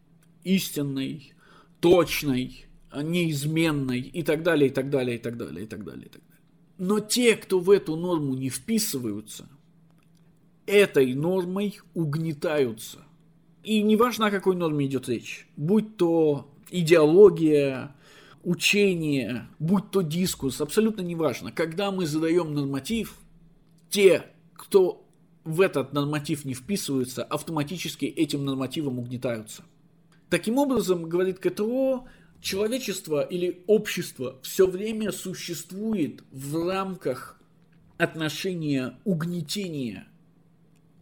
[0.56, 1.34] истинной,
[1.80, 6.10] точной, неизменной и так далее, и так далее, и так далее, и так далее, и
[6.10, 6.38] так далее.
[6.78, 9.50] Но те, кто в эту норму не вписываются,
[10.66, 13.00] этой нормой угнетаются.
[13.64, 17.96] И неважно, о какой норме идет речь, будь то идеология,
[18.44, 21.52] учение, будь то дискурс, абсолютно неважно.
[21.52, 23.16] Когда мы задаем норматив,
[23.90, 25.06] те, кто
[25.44, 29.64] в этот норматив не вписываются, автоматически этим нормативом угнетаются.
[30.30, 32.08] Таким образом, говорит КТО,
[32.42, 37.42] человечество или общество все время существует в рамках
[37.98, 40.08] отношения угнетения,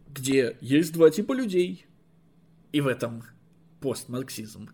[0.08, 1.86] где есть два типа людей,
[2.72, 3.24] и в этом
[3.80, 4.70] постмарксизм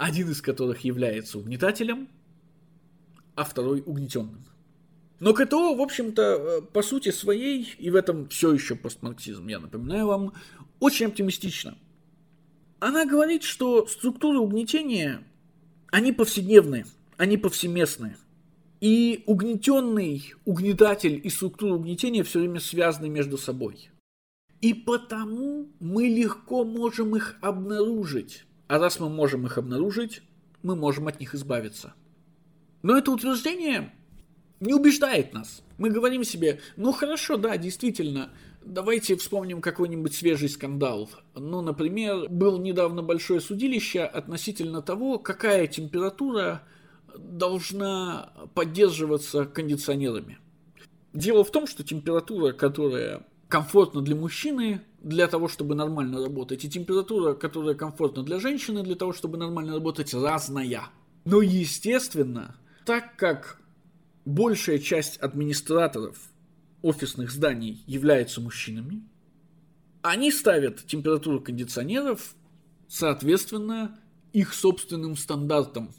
[0.00, 2.08] один из которых является угнетателем,
[3.34, 4.42] а второй угнетенным.
[5.20, 9.60] Но КТО, в общем-то, э, по сути своей, и в этом все еще постмарксизм, я
[9.60, 10.32] напоминаю вам,
[10.78, 11.76] очень оптимистично.
[12.80, 15.22] Она говорит, что структуры угнетения,
[15.90, 16.86] они повседневные,
[17.18, 18.16] они повсеместные.
[18.80, 23.90] И угнетенный угнетатель и структура угнетения все время связаны между собой.
[24.62, 28.44] И потому мы легко можем их обнаружить.
[28.66, 30.22] А раз мы можем их обнаружить,
[30.62, 31.92] мы можем от них избавиться.
[32.82, 33.92] Но это утверждение
[34.60, 35.62] не убеждает нас.
[35.76, 38.30] Мы говорим себе, ну хорошо, да, действительно,
[38.64, 41.10] давайте вспомним какой-нибудь свежий скандал.
[41.34, 46.62] Ну, например, был недавно большое судилище относительно того, какая температура
[47.16, 50.38] должна поддерживаться кондиционерами.
[51.12, 56.70] Дело в том, что температура, которая комфортна для мужчины, для того, чтобы нормально работать, и
[56.70, 60.84] температура, которая комфортна для женщины, для того, чтобы нормально работать, разная.
[61.24, 62.56] Но, естественно,
[62.86, 63.60] так как
[64.24, 66.29] большая часть администраторов
[66.82, 69.02] офисных зданий являются мужчинами,
[70.02, 72.34] они ставят температуру кондиционеров
[72.88, 73.98] соответственно
[74.32, 75.90] их собственным стандартам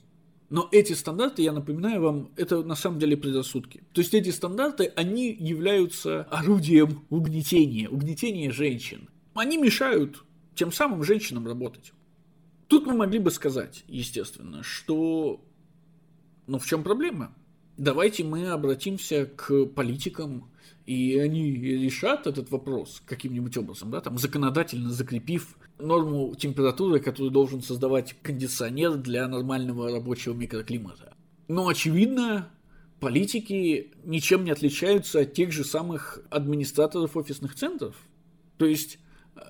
[0.51, 3.86] но эти стандарты, я напоминаю вам, это на самом деле предрассудки.
[3.93, 9.09] То есть эти стандарты, они являются орудием угнетения, угнетения женщин.
[9.34, 11.93] Они мешают тем самым женщинам работать.
[12.67, 15.41] Тут мы могли бы сказать, естественно, что
[16.47, 17.34] ну в чем проблема?
[17.78, 20.51] Давайте мы обратимся к политикам,
[20.86, 27.61] и они решат этот вопрос каким-нибудь образом, да, там законодательно закрепив норму температуры, которую должен
[27.61, 31.15] создавать кондиционер для нормального рабочего микроклимата.
[31.47, 32.49] Но, очевидно,
[32.99, 37.95] политики ничем не отличаются от тех же самых администраторов офисных центров.
[38.57, 38.99] То есть,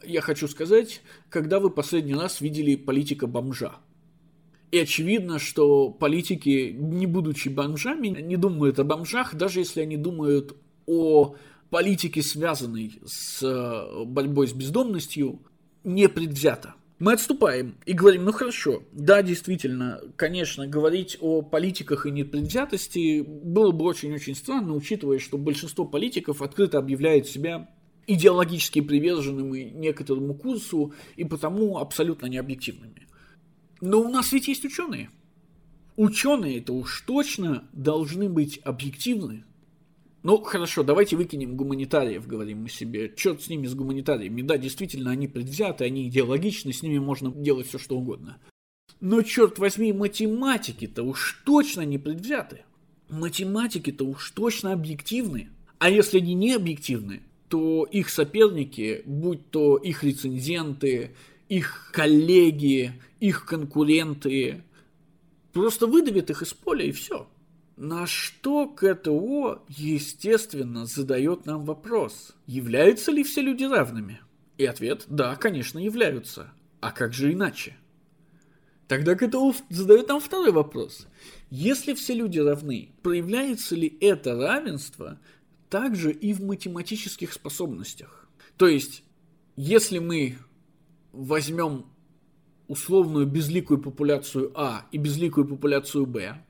[0.05, 3.75] я хочу сказать, когда вы последний раз видели политика бомжа?
[4.71, 10.55] И очевидно, что политики, не будучи бомжами, не думают о бомжах, даже если они думают
[10.85, 11.35] о
[11.69, 13.41] политике, связанной с
[14.05, 15.41] борьбой с бездомностью,
[15.83, 16.75] не предвзято.
[16.99, 23.71] Мы отступаем и говорим, ну хорошо, да, действительно, конечно, говорить о политиках и непредвзятости было
[23.71, 27.69] бы очень-очень странно, учитывая, что большинство политиков открыто объявляют себя
[28.05, 33.07] идеологически приверженными некоторому курсу и потому абсолютно необъективными.
[33.81, 35.09] Но у нас ведь есть ученые.
[35.97, 39.43] Ученые это уж точно должны быть объективны.
[40.23, 43.11] Ну, хорошо, давайте выкинем гуманитариев, говорим мы себе.
[43.15, 44.43] Черт с ними, с гуманитариями.
[44.43, 48.37] Да, действительно, они предвзяты, они идеологичны, с ними можно делать все, что угодно.
[48.99, 52.61] Но, черт возьми, математики-то уж точно не предвзяты.
[53.09, 55.49] Математики-то уж точно объективны.
[55.79, 61.15] А если они не объективны, то их соперники, будь то их рецензенты,
[61.51, 64.63] их коллеги, их конкуренты,
[65.51, 67.27] просто выдавят их из поля и все.
[67.75, 74.21] На что КТО, естественно, задает нам вопрос, являются ли все люди равными?
[74.57, 76.53] И ответ– да, конечно, являются.
[76.79, 77.75] А как же иначе?
[78.87, 81.05] Тогда КТО задает нам второй вопрос.
[81.49, 85.19] Если все люди равны, проявляется ли это равенство
[85.69, 88.29] также и в математических способностях?
[88.55, 89.03] То есть,
[89.57, 90.37] если мы
[91.11, 91.85] возьмем
[92.67, 96.41] условную безликую популяцию А и безликую популяцию Б,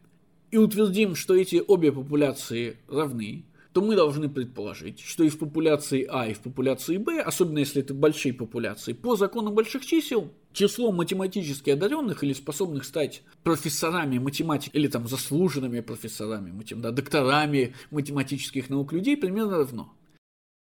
[0.51, 6.05] и утвердим, что эти обе популяции равны, то мы должны предположить, что и в популяции
[6.09, 10.91] А, и в популяции Б, особенно если это большие популяции, по закону больших чисел, число
[10.91, 18.69] математически одаренных или способных стать профессорами математики, или там заслуженными профессорами, матем, да, докторами математических
[18.69, 19.93] наук людей примерно равно.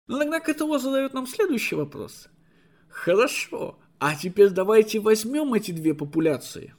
[0.06, 2.28] Но тогда КТО задает нам следующий вопрос.
[2.88, 6.74] Хорошо, а теперь давайте возьмем эти две популяции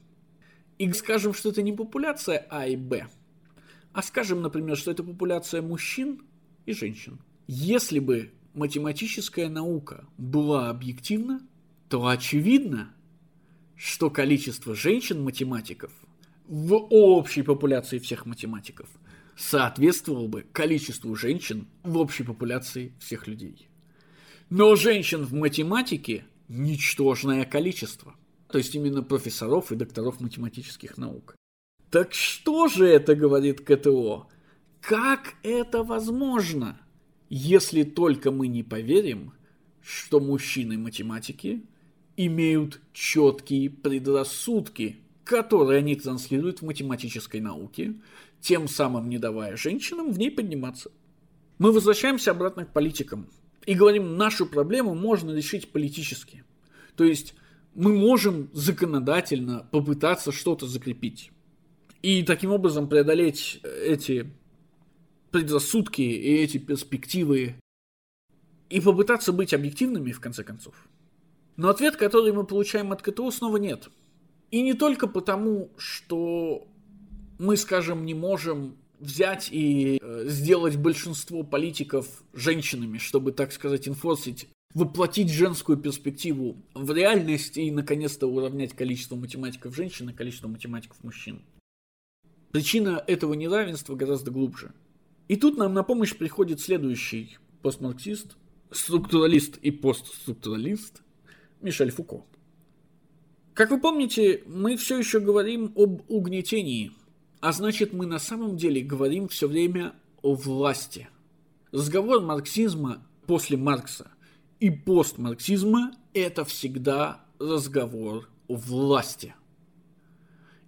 [0.78, 3.08] и скажем, что это не популяция А и Б,
[3.94, 6.22] а скажем, например, что это популяция мужчин
[6.66, 7.20] и женщин.
[7.48, 11.42] Если бы математическая наука была объективна,
[11.90, 12.94] то очевидно,
[13.76, 15.92] что количество женщин-математиков
[16.48, 18.90] в общей популяции всех математиков
[19.36, 23.68] соответствовало бы количеству женщин в общей популяции всех людей.
[24.50, 28.16] Но женщин в математике ничтожное количество
[28.50, 31.36] то есть именно профессоров и докторов математических наук.
[31.92, 34.28] Так что же это говорит КТО?
[34.82, 36.80] Как это возможно,
[37.30, 39.34] если только мы не поверим,
[39.82, 41.64] что мужчины-математики
[42.18, 47.96] имеют четкие предрассудки, которые они транслируют в математической науке,
[48.42, 50.92] тем самым не давая женщинам в ней подниматься.
[51.60, 53.28] Мы возвращаемся обратно к политикам
[53.66, 56.44] и говорим, нашу проблему можно решить политически.
[56.96, 57.36] То есть
[57.76, 61.32] мы можем законодательно попытаться что-то закрепить.
[62.02, 64.32] И таким образом преодолеть эти
[65.32, 67.56] предрассудки и эти перспективы
[68.70, 70.76] и попытаться быть объективными в конце концов.
[71.58, 73.90] Но ответ, который мы получаем от КТО, снова нет.
[74.52, 76.68] И не только потому, что
[77.38, 84.48] мы, скажем, не можем взять и э, сделать большинство политиков женщинами, чтобы, так сказать, инфорсить
[84.74, 91.42] воплотить женскую перспективу в реальность и, наконец-то, уравнять количество математиков женщин и количество математиков мужчин.
[92.52, 94.74] Причина этого неравенства гораздо глубже.
[95.28, 98.38] И тут нам на помощь приходит следующий постмарксист,
[98.72, 101.02] структуралист и постструктуралист
[101.62, 102.24] Мишель Фуко.
[103.54, 106.92] Как вы помните, мы все еще говорим об угнетении,
[107.42, 111.10] а значит мы на самом деле говорим все время о власти.
[111.72, 114.12] Разговор марксизма после Маркса–
[114.60, 119.34] и постмарксизма– это всегда разговор о власти.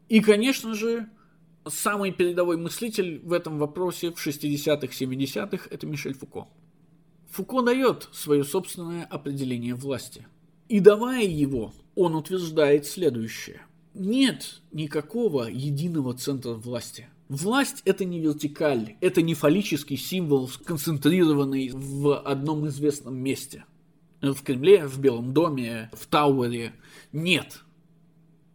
[0.08, 1.10] И, конечно же,
[1.68, 6.48] самый передовой мыслитель в этом вопросе в 60-х, 70-х– это Мишель Фуко.
[7.32, 10.26] Фуко дает свое собственное определение власти.
[10.70, 13.62] И давая его, он утверждает следующее.
[13.94, 17.08] Нет никакого единого центра власти.
[17.30, 23.66] Власть– это не вертикаль, это не фаллический символ, сконцентрированный в одном известном месте–
[24.22, 26.74] в Кремле, в Белом доме, в Тауэре.
[27.12, 27.64] Нет.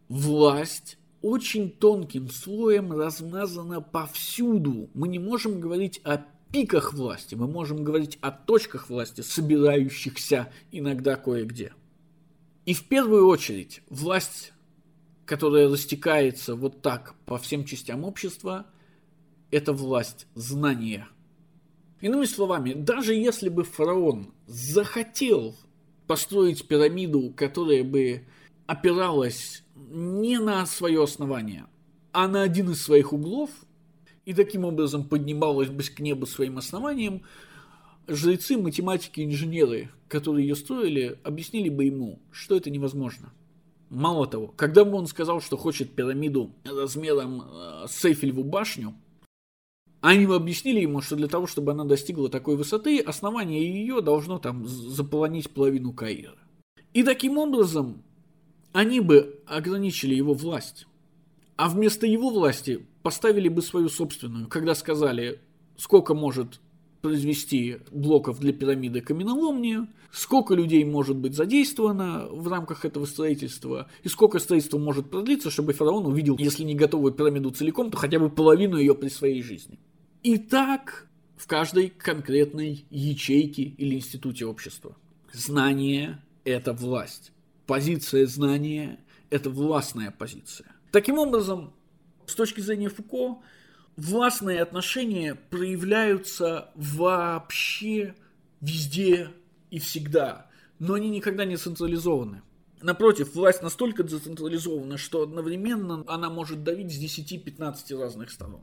[0.09, 4.89] Власть очень тонким слоем размазана повсюду.
[4.95, 11.17] Мы не можем говорить о пиках власти, мы можем говорить о точках власти, собирающихся иногда
[11.17, 11.73] кое-где.
[12.65, 14.53] И в первую очередь власть,
[15.27, 18.65] которая растекается вот так по всем частям общества,
[19.51, 21.09] это власть знания–
[22.01, 25.57] Иными словами, даже если бы фараон захотел
[26.07, 28.23] построить пирамиду, которая бы
[28.67, 31.65] опиралась не на свое основание,
[32.13, 33.51] а на один из своих углов,
[34.27, 37.23] и таким образом поднималась бы к небу своим основанием,
[38.07, 43.33] жрецы, математики, инженеры, которые ее строили, объяснили бы ему, что это невозможно.
[43.89, 48.95] Мало того, когда он сказал, что хочет пирамиду размером э, с Эйфелеву башню,
[50.01, 54.67] они объяснили ему, что для того, чтобы она достигла такой высоты, основание ее должно там
[54.67, 56.37] заполонить половину Каира.
[56.93, 58.03] И таким образом
[58.73, 60.87] они бы ограничили его власть.
[61.57, 65.41] А вместо его власти поставили бы свою собственную, когда сказали,
[65.77, 66.61] сколько может
[67.07, 74.09] произвести блоков для пирамиды каменоломни, сколько людей может быть задействовано в рамках этого строительства, и
[74.09, 78.29] сколько строительство может продлиться, чтобы фараон увидел, если не готовую пирамиду целиком, то хотя бы
[78.29, 79.79] половину ее при своей жизни.
[80.25, 84.97] И так в каждой конкретной ячейке или институте общества.
[85.33, 87.31] Знание– это власть.
[87.67, 88.99] Позиция знания–
[89.31, 90.75] это властная позиция.
[90.91, 91.73] Таким образом,
[92.27, 93.43] с точки зрения Фуко,
[93.97, 98.15] властные отношения проявляются вообще
[98.61, 99.31] везде
[99.71, 100.47] и всегда,
[100.79, 102.43] но они никогда не централизованы.
[102.83, 108.61] Напротив, власть настолько децентрализована, что одновременно она может давить с 10-15 разных сторон.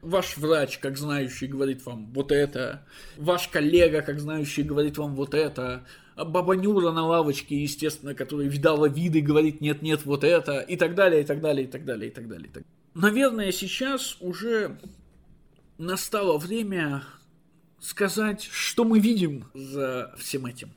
[0.00, 2.84] Ваш врач, как знающий, говорит вам вот это.
[3.16, 5.86] Ваш коллега, как знающий, говорит вам вот это.
[6.16, 10.58] Баба Нюра на лавочке, естественно, которая видала виды, говорит нет-нет, вот это.
[10.58, 12.48] И так далее, и так далее, и так далее, и так далее.
[12.48, 12.81] И так далее.
[12.94, 14.78] Наверное, сейчас уже
[15.78, 17.02] настало время
[17.80, 20.72] сказать, что мы видим за всем этим.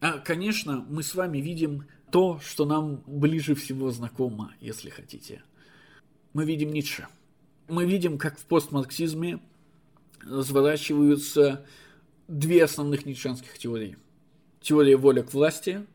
[0.00, 5.42] А, конечно, мы с вами видим то, что нам ближе всего знакомо, если хотите.
[6.34, 7.08] Мы видим Ницше.
[7.68, 9.40] Мы видим, как в постмарксизме
[10.20, 11.64] разворачиваются
[12.28, 13.96] две основных ницшанских теории.
[14.60, 15.86] Теория воля к власти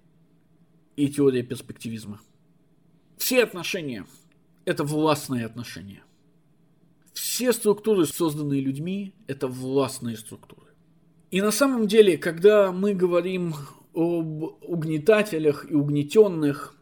[0.96, 2.20] и теория перспективизма.
[3.18, 4.08] Все отношения–
[4.66, 6.04] это властные отношения.
[7.14, 10.68] Все структуры, созданные людьми, это властные структуры.
[11.30, 13.54] И на самом деле, когда мы говорим
[13.94, 16.76] об угнетателях и угнетенных,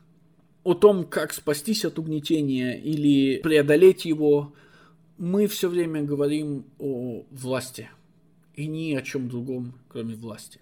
[0.63, 4.53] о том, как спастись от угнетения или преодолеть его,
[5.17, 7.89] мы все время говорим о власти
[8.55, 10.59] и ни о чем другом, кроме власти.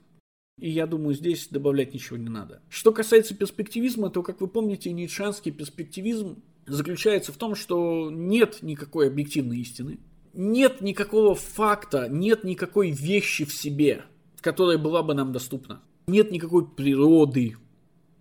[0.60, 2.62] И я думаю, здесь добавлять ничего не надо.
[2.70, 9.08] Что касается перспективизма, то, как вы помните, ницшанский перспективизм заключается в том, что нет никакой
[9.08, 10.00] объективной истины,
[10.34, 14.04] нет никакого факта, нет никакой вещи в себе,
[14.42, 15.82] которая была бы нам доступна.
[16.08, 17.58] Нет никакой природы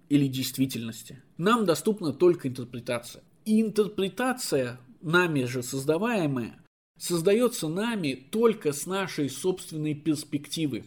[0.08, 1.22] или действительности.
[1.36, 3.22] Нам доступна только интерпретация.
[3.44, 6.58] И интерпретация, нами же создаваемая,
[6.98, 10.84] создается нами только с нашей собственной перспективы.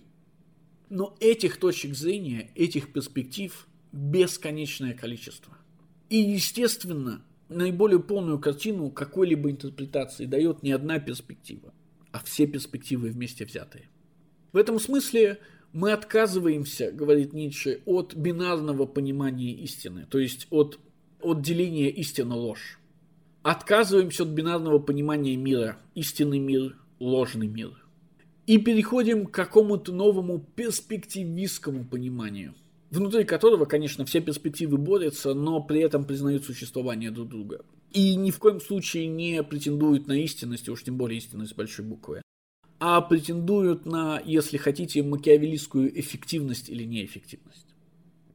[0.90, 5.56] Но этих точек зрения, этих перспектив бесконечное количество.
[6.10, 11.74] И, естественно, наиболее полную картину какой-либо интерпретации дает не одна перспектива,
[12.12, 13.90] а все перспективы вместе взятые.
[14.54, 15.40] В этом смысле
[15.74, 20.80] мы отказываемся, говорит Ницше, от бинарного понимания истины, то есть от
[21.22, 22.80] отделения истина-ложь.
[23.42, 27.86] Отказываемся от бинарного понимания мира, истинный мир, ложный мир.
[28.48, 32.54] И переходим к какому-то новому перспективистскому пониманию–
[32.92, 37.66] внутри которого, конечно, все перспективы борются, но при этом признают существование друг друга.
[37.92, 42.22] И ни в коем случае не претендуют на истинность, уж тем более истинность большой буквы,
[42.80, 47.66] а претендуют на, если хотите, макиавеллистскую эффективность или неэффективность.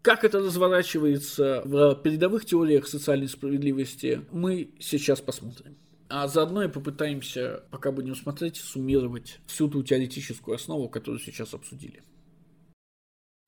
[0.03, 5.77] Как это разворачивается в передовых теориях социальной справедливости, мы сейчас посмотрим.
[6.11, 12.03] А заодно и попытаемся, пока будем смотреть, суммировать всю ту теоретическую основу, которую сейчас обсудили.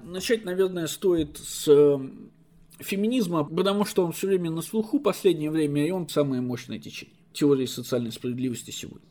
[0.06, 2.30] Начать, наверное, стоит с эм,
[2.78, 7.16] феминизма, потому что он все время на слуху последнее время, и он самое мощное течение
[7.32, 9.02] теории социальной справедливости сегодня.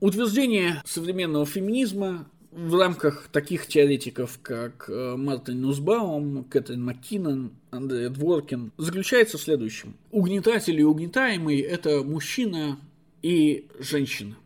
[0.00, 8.72] Утверждение современного феминизма в рамках таких теоретиков, как э, Мартин Нусбаум, Кэтрин Маккинон, Андрей Дворкин,
[8.76, 9.94] заключается в следующем.
[10.10, 12.78] Угнетатель и угнетаемый– это мужчина
[13.22, 14.36] и женщина.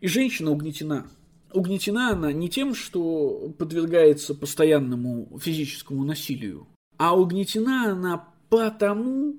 [0.00, 1.06] И женщина угнетена–
[1.54, 9.36] угнетена она не тем, что подвергается постоянному физическому насилию, а угнетена она потому,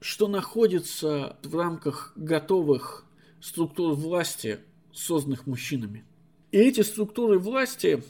[0.00, 3.06] что находится в рамках готовых
[3.40, 4.60] структур власти,
[4.92, 6.04] созданных мужчинами.
[6.50, 8.02] И эти структуры власти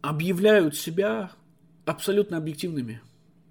[0.00, 1.30] объявляют себя
[1.84, 3.00] абсолютно объективными,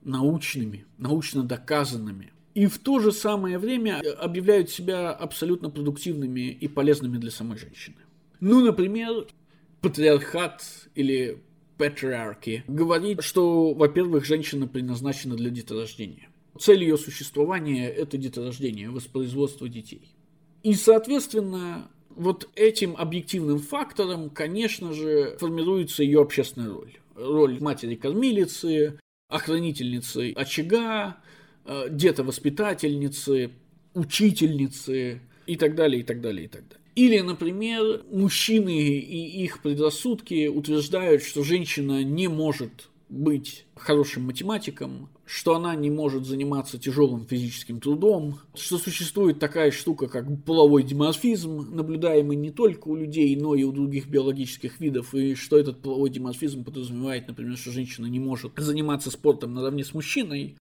[0.03, 2.33] научными, научно доказанными.
[2.53, 7.97] И в то же самое время объявляют себя абсолютно продуктивными и полезными для самой женщины.
[8.39, 9.27] Ну, например,
[9.81, 10.63] патриархат
[10.95, 11.43] или
[11.77, 16.29] патриархи говорит, что, во-первых, женщина предназначена для деторождения.
[16.59, 20.15] Цель ее существования– это деторождение, воспроизводство детей.
[20.63, 26.97] И, соответственно, вот этим объективным фактором, конечно же, формируется ее общественная роль.
[27.15, 31.17] Роль матери-кормилицы, охранительницы очага,
[31.65, 33.51] э, детовоспитательницы,
[33.93, 36.84] учительницы и так далее, и так далее, и так далее.
[36.95, 45.55] Или, например, мужчины и их предрассудки утверждают, что женщина не может быть хорошим математиком, что
[45.55, 52.37] она не может заниматься тяжелым физическим трудом, что существует такая штука, как половой диморфизм, наблюдаемый
[52.37, 56.63] не только у людей, но и у других биологических видов, и что этот половой диморфизм
[56.63, 60.57] подразумевает, например, что женщина не может заниматься спортом наравне с мужчиной,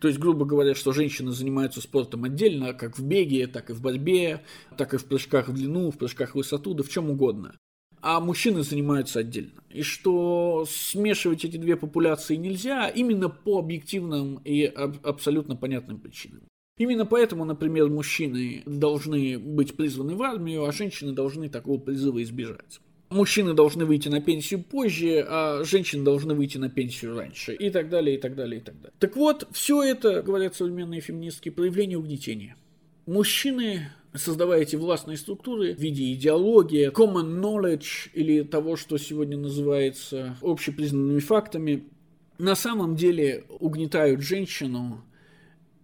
[0.00, 3.80] то есть, грубо говоря, что женщины занимаются спортом отдельно, как в беге, так и в
[3.80, 4.42] борьбе,
[4.76, 7.54] так и в прыжках в длину, в прыжках в высоту, да в чем угодно
[8.06, 9.62] а мужчины занимаются отдельно.
[9.70, 16.42] И что смешивать эти две популяции нельзя именно по объективным и аб- абсолютно понятным причинам.
[16.76, 22.80] Именно поэтому, например, мужчины должны быть призваны в армию, а женщины должны такого призыва избежать.
[23.14, 27.54] Мужчины должны выйти на пенсию позже, а женщины должны выйти на пенсию раньше.
[27.54, 28.92] И так далее, и так далее, и так далее.
[28.98, 32.56] Так вот, все это, говорят современные феминистки, проявление угнетения.
[33.06, 40.36] Мужчины создавая эти властные структуры в виде идеологии, common knowledge или того, что сегодня называется
[40.40, 41.84] общепризнанными фактами,
[42.38, 45.04] на самом деле угнетают женщину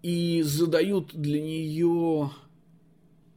[0.02, 2.30] и задают для нее,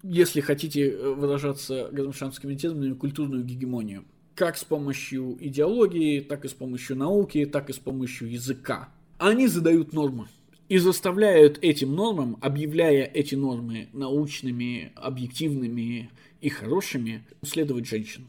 [0.04, 4.06] если хотите выражаться гармшанскими терминами, культурную гегемонию.
[4.36, 8.89] Как с помощью идеологии, так и с помощью науки, так и с помощью языка.
[9.18, 10.28] Они задают нормы
[10.68, 16.10] и заставляют этим нормам, объявляя эти нормы научными, объективными
[16.41, 18.28] и хорошими, следовать женщин.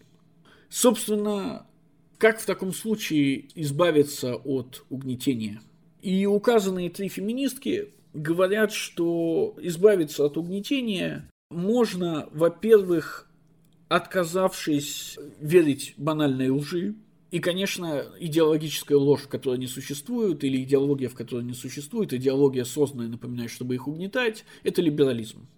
[0.69, 1.67] Собственно,
[2.19, 5.61] как в таком случае избавиться от угнетения?
[6.03, 13.29] И указанные три феминистки говорят, что избавиться от угнетения можно, во-первых,
[13.89, 16.95] отказавшись верить банальной лжи,
[17.31, 22.65] и, конечно, идеологическая ложь, в которой не существует, или идеология, в которой не существует, идеология
[22.65, 25.49] созданная, напоминаю, чтобы их угнетать, это либерализм.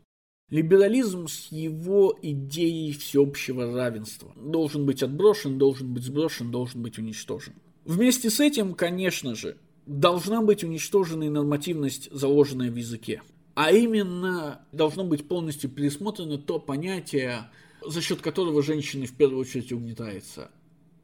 [0.48, 7.54] Либерализм с его идеей всеобщего равенства должен быть отброшен, должен быть сброшен, должен быть уничтожен.
[7.84, 13.22] Вместе с этим, конечно же, должна быть уничтожена и нормативность, заложенная в языке.
[13.56, 17.50] А именно, должно быть полностью пересмотрено то понятие,
[17.84, 20.52] за счет которого женщины в первую очередь угнетается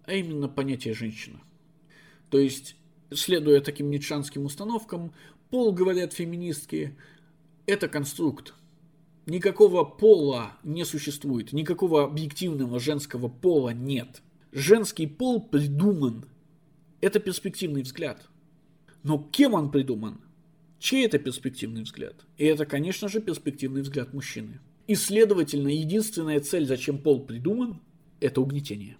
[0.05, 1.41] а именно понятие женщина.
[2.31, 2.77] То есть,
[3.13, 5.13] следуя таким ницшанским установкам,
[5.51, 6.97] пол, говорят феминистки,
[7.67, 8.55] это конструкт.
[9.27, 14.23] Никакого пола не существует, никакого объективного женского пола нет.
[14.51, 16.27] Женский пол придуман.
[17.01, 18.29] Это перспективный взгляд.
[19.03, 20.21] Но кем он придуман?
[20.83, 22.27] Чей это перспективный взгляд?
[22.39, 24.61] И это, конечно же, перспективный взгляд мужчины.
[24.89, 27.81] И, следовательно, единственная цель, зачем пол придуман,
[28.21, 28.97] это угнетение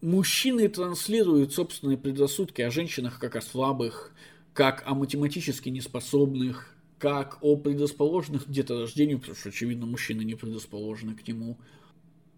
[0.00, 4.12] мужчины транслируют собственные предрассудки о женщинах как о слабых,
[4.52, 11.14] как о математически неспособных, как о предрасположенных к деторождению, потому что, очевидно, мужчины не предрасположены
[11.14, 11.58] к нему,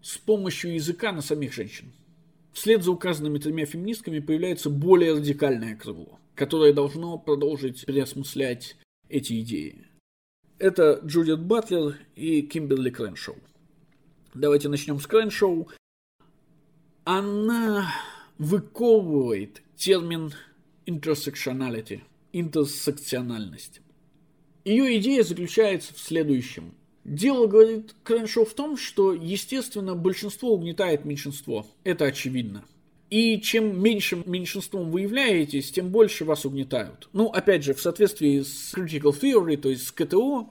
[0.01, 1.93] с помощью языка на самих женщин.
[2.53, 8.77] Вслед за указанными тремя феминистками появляется более радикальное крыло, которое должно продолжить переосмыслять
[9.09, 9.87] эти идеи.
[10.57, 13.37] Это Джудит Батлер и Кимберли Крэншоу.
[14.33, 15.69] Давайте начнем с Крэншоу
[17.03, 17.91] она
[18.37, 20.33] выковывает термин
[20.85, 22.01] intersectionality,
[22.31, 23.81] интерсекциональность.
[24.63, 26.75] Ее идея заключается в следующем.
[27.03, 31.65] Дело, говорит Крэншоу, в том, что, естественно, большинство угнетает меньшинство.
[31.83, 32.63] Это очевидно.
[33.11, 37.09] И чем меньше меньшинством вы являетесь, тем больше вас угнетают.
[37.11, 40.49] Ну, опять же, в соответствии с critical theory, то есть с КТО,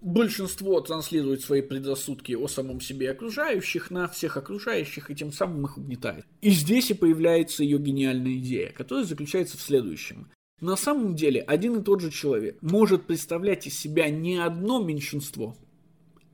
[0.00, 5.64] большинство транслирует свои предрассудки о самом себе и окружающих на всех окружающих и тем самым
[5.64, 6.24] их угнетает.
[6.40, 10.30] И здесь и появляется ее гениальная идея, которая заключается в следующем.
[10.60, 15.56] На самом деле один и тот же человек может представлять из себя не одно меньшинство,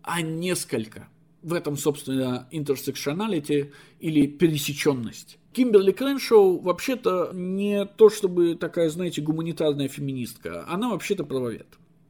[0.02, 1.08] а несколько.
[1.44, 5.38] В этом, собственно, интерсекшоналити или пересеченность.
[5.52, 11.66] Кимберли Крэншоу вообще-то не то чтобы такая, знаете, гуманитарная феминистка, она вообще-то правовед.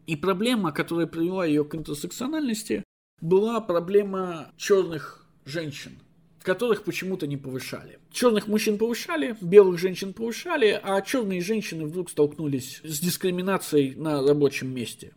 [0.07, 2.85] И проблема, которая привела ее к интерсекциональности,
[3.21, 5.99] была проблема черных женщин,
[6.45, 7.99] которых почему-то не повышали.
[8.13, 14.73] Черных мужчин повышали, белых женщин повышали, а черные женщины вдруг столкнулись с дискриминацией на рабочем
[14.73, 15.13] месте.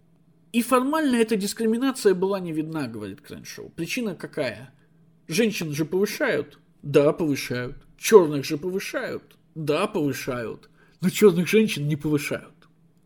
[0.53, 3.69] И формально эта дискриминация была не видна, говорит Крэншоу.
[3.69, 4.73] Причина какая?
[5.27, 6.59] Женщин же повышают?
[6.81, 7.75] Да, повышают.
[7.97, 9.35] Черных же повышают?
[9.55, 10.69] Да, повышают.
[11.01, 12.53] Но черных женщин не повышают.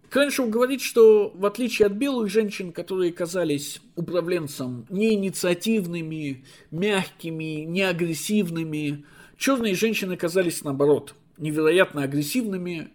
[0.09, 7.81] Крэншоу говорит, что в отличие от белых женщин, которые казались управленцем не инициативными, мягкими, не
[7.81, 9.05] агрессивными,
[9.37, 12.89] черные женщины казались наоборот невероятно агрессивными,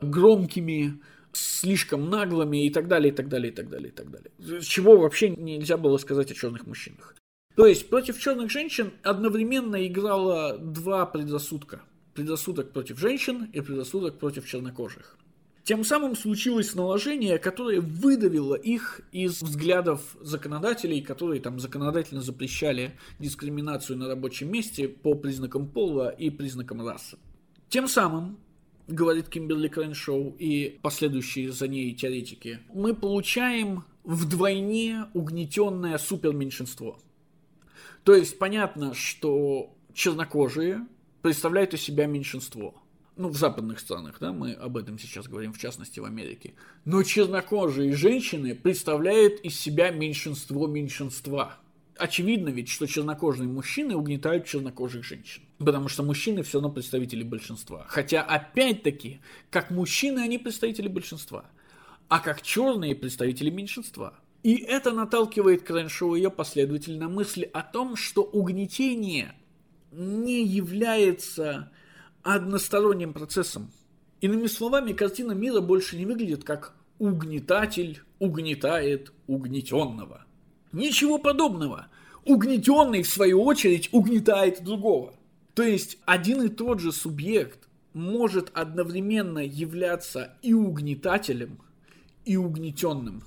[0.00, 1.00] громкими,
[1.32, 4.62] слишком наглыми и так далее, и так далее, и так далее, и так далее.
[4.62, 7.14] Чего вообще нельзя было сказать о черных мужчинах.
[7.56, 11.82] То есть против черных женщин одновременно играло два предрассудка.
[12.14, 15.16] предрассудок против женщин и предрассудок против чернокожих.
[15.64, 23.96] Тем самым случилось наложение, которое выдавило их из взглядов законодателей, которые там законодательно запрещали дискриминацию
[23.96, 27.16] на рабочем месте по признакам пола и признакам расы.
[27.68, 28.38] Тем самым,
[28.88, 36.98] говорит Кимберли Крэншоу и последующие за ней теоретики, мы получаем вдвойне угнетенное суперменьшинство.
[38.04, 40.86] То есть понятно, что чернокожие
[41.22, 42.74] представляют из себя меньшинство–
[43.16, 46.54] ну, в западных странах, да, мы об этом сейчас говорим, в частности, в Америке.
[46.84, 51.58] Но чернокожие женщины представляют из себя меньшинство меньшинства.
[52.02, 55.44] Очевидно ведь, что чернокожие мужчины угнетают чернокожих женщин.
[55.58, 57.86] Потому что мужчины все равно представители большинства.
[57.88, 61.44] Хотя, опять-таки, как мужчины они представители большинства,
[62.08, 64.14] а как черные представители меньшинства.
[64.42, 69.36] И это наталкивает Крэншоу ее последователей на мысли о том, что угнетение
[69.92, 71.70] не является
[72.24, 73.70] односторонним процессом.
[74.20, 80.26] Иными словами, картина мира больше не выглядит как угнетатель угнетает угнетенного.
[80.72, 81.88] Ничего подобного.
[82.24, 85.14] Угнетенный, в свою очередь, угнетает другого.
[85.54, 91.60] То есть один и тот же субъект может одновременно являться и угнетателем,
[92.24, 93.24] и угнетенным.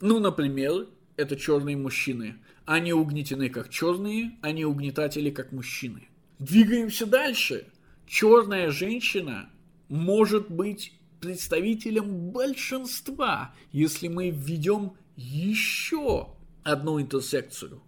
[0.00, 2.36] Ну, например, это черные мужчины.
[2.64, 6.08] Они угнетены как черные, они угнетатели как мужчины.
[6.38, 7.66] Двигаемся дальше
[8.06, 9.50] черная женщина
[9.88, 17.82] может быть представителем большинства, если мы введем еще одну интерсекцию,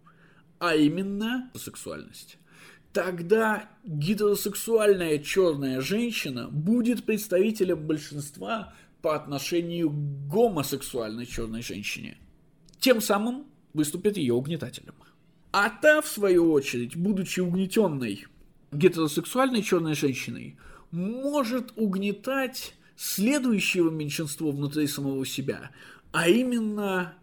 [0.63, 2.39] а именно сексуальность.
[2.93, 12.17] Тогда гетеросексуальная черная женщина будет представителем большинства по отношению к гомосексуальной черной женщине.
[12.79, 14.95] Тем самым выступит ее угнетателем.
[15.51, 18.27] А та, в свою очередь, будучи угнетенной
[18.71, 20.59] гетеросексуальной черной женщиной
[20.93, 25.73] может угнетать следующего меньшинство внутри самого себя,
[26.13, 27.15] а именно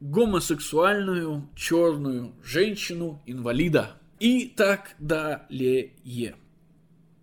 [0.00, 6.36] гомосексуальную черную женщину-инвалида и так далее.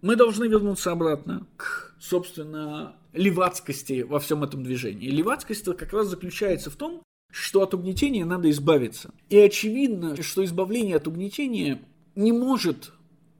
[0.01, 5.09] Мы должны вернуться обратно к, собственно, левацкости во всем этом движении.
[5.09, 7.01] Левацкость как раз заключается в том,
[7.31, 9.11] что от угнетения надо избавиться.
[9.29, 11.81] И очевидно, что избавление от угнетения
[12.15, 12.91] не может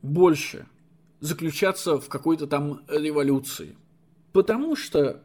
[0.01, 0.67] больше
[1.19, 3.77] заключаться в какой-то там революции.
[4.31, 5.21] Потому что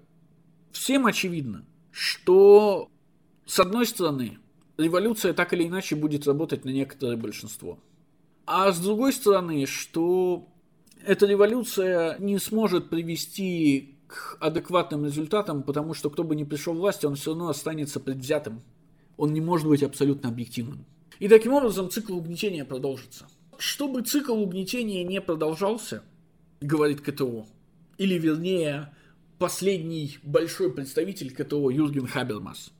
[0.70, 2.90] всем очевидно, что
[3.48, 4.38] с одной стороны
[4.76, 7.78] революция так или иначе будет работать на некоторое большинство.
[8.46, 10.48] А с другой стороны, что
[11.04, 16.78] эта революция не сможет привести к адекватным результатам, потому что кто бы ни пришел в
[16.78, 18.60] власть, он все равно останется предвзятым.
[19.16, 20.84] Он не может быть абсолютно объективным.
[21.18, 23.28] И таким образом цикл угнетения продолжится.
[23.56, 26.02] Чтобы цикл угнетения не продолжался,
[26.60, 27.46] говорит КТО,
[27.96, 28.94] или вернее,
[29.38, 32.72] последний большой представитель КТО Юрген Хабермас,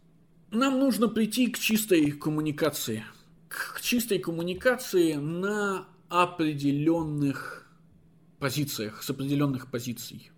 [0.50, 3.04] нам нужно прийти к чистой коммуникации.
[3.48, 7.66] К чистой коммуникации на определенных
[8.38, 10.30] позициях, с определенных позиций.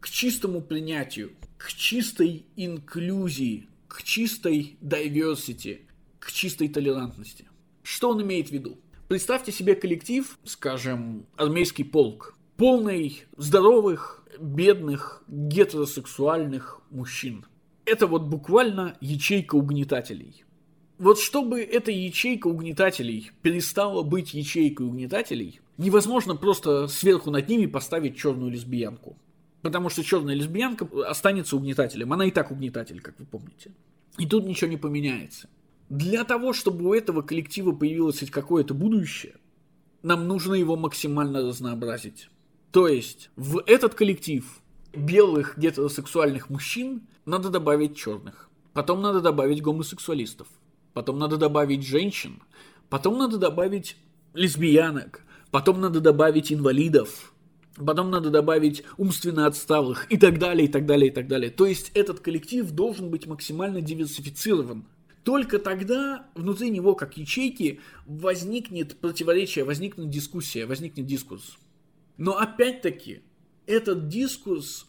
[0.00, 5.80] К чистому принятию, к чистой инклюзии, к чистой diversity,
[6.18, 7.46] к чистой толерантности.
[7.82, 8.78] Что он имеет в виду?
[9.08, 17.46] Представьте себе коллектив, скажем, армейский полк, полный здоровых, бедных, гетеросексуальных мужчин.
[17.88, 20.44] Это вот буквально ячейка угнетателей.
[20.98, 28.18] Вот чтобы эта ячейка угнетателей перестала быть ячейкой угнетателей, невозможно просто сверху над ними поставить
[28.18, 29.16] черную лесбиянку.
[29.62, 32.12] Потому что черная лесбиянка останется угнетателем.
[32.12, 33.72] Она и так угнетатель, как вы помните.
[34.18, 35.48] И тут ничего не поменяется.
[35.88, 39.36] Для того, чтобы у этого коллектива появилось хоть какое-то будущее,
[40.02, 42.28] нам нужно его максимально разнообразить.
[42.70, 44.44] То есть в этот коллектив
[44.94, 48.50] белых гетеросексуальных мужчин надо добавить черных.
[48.72, 50.48] Потом надо добавить гомосексуалистов.
[50.92, 52.42] Потом надо добавить женщин.
[52.88, 53.96] Потом надо добавить
[54.34, 55.22] лесбиянок.
[55.50, 57.32] Потом надо добавить инвалидов.
[57.76, 61.50] Потом надо добавить умственно отсталых и так далее, и так далее, и так далее.
[61.50, 64.84] То есть этот коллектив должен быть максимально диверсифицирован
[65.28, 71.58] только тогда внутри него, как ячейки, возникнет противоречие, возникнет дискуссия, возникнет дискурс.
[72.16, 73.20] Но опять-таки,
[73.66, 74.86] этот дискурс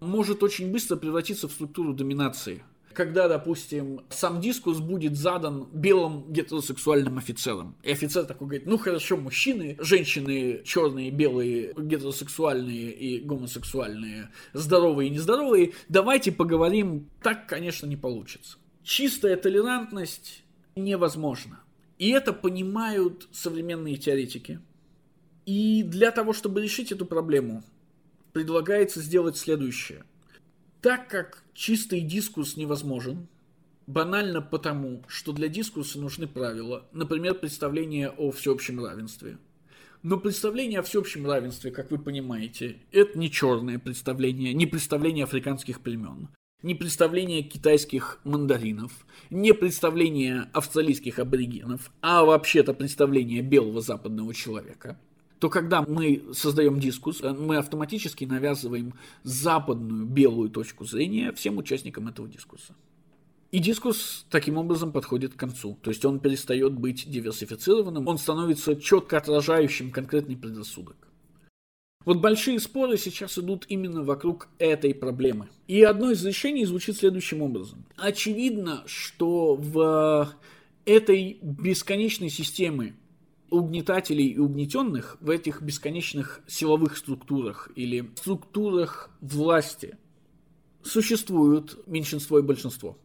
[0.00, 2.62] может очень быстро превратиться в структуру доминации.
[2.92, 7.76] Когда, допустим, сам дискурс будет задан белым гетеросексуальным офицером.
[7.84, 15.12] И офицер такой говорит, ну хорошо, мужчины, женщины, черные, белые, гетеросексуальные и гомосексуальные, здоровые и
[15.12, 17.08] нездоровые, давайте поговорим.
[17.22, 20.42] Так, конечно, не получится чистая толерантность
[20.76, 21.60] невозможна.
[21.98, 24.60] И это понимают современные теоретики.
[25.46, 27.62] И для того, чтобы решить эту проблему,
[28.32, 30.04] предлагается сделать следующее.
[30.80, 33.28] Так как чистый дискурс невозможен,
[33.86, 39.38] банально потому, что для дискурса нужны правила, например, представление о всеобщем равенстве.
[40.02, 45.82] Но представление о всеобщем равенстве, как вы понимаете, это не черное представление, не представление африканских
[45.82, 46.28] племен,
[46.62, 48.92] не представление китайских мандаринов,
[49.28, 54.98] не представление австралийских аборигенов, а вообще-то представление белого западного человека–
[55.40, 62.08] то когда мы создаем дискус, э, мы автоматически навязываем западную белую точку зрения всем участникам
[62.08, 62.74] этого дискурса.
[63.50, 65.78] И дискурс таким образом подходит к концу.
[65.82, 70.96] То есть он перестает быть диверсифицированным, он становится четко отражающим конкретный предрассудок.
[72.04, 75.48] Вот большие споры сейчас идут именно вокруг этой проблемы.
[75.66, 77.84] И одно из решений звучит следующим образом.
[77.96, 80.34] Очевидно, что в
[80.84, 82.94] этой бесконечной системе
[83.50, 89.98] угнетателей и угнетенных в этих бесконечных силовых структурах или структурах власти
[90.82, 92.96] существуют меньшинство и большинство.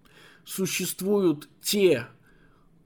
[0.45, 2.07] Существуют те,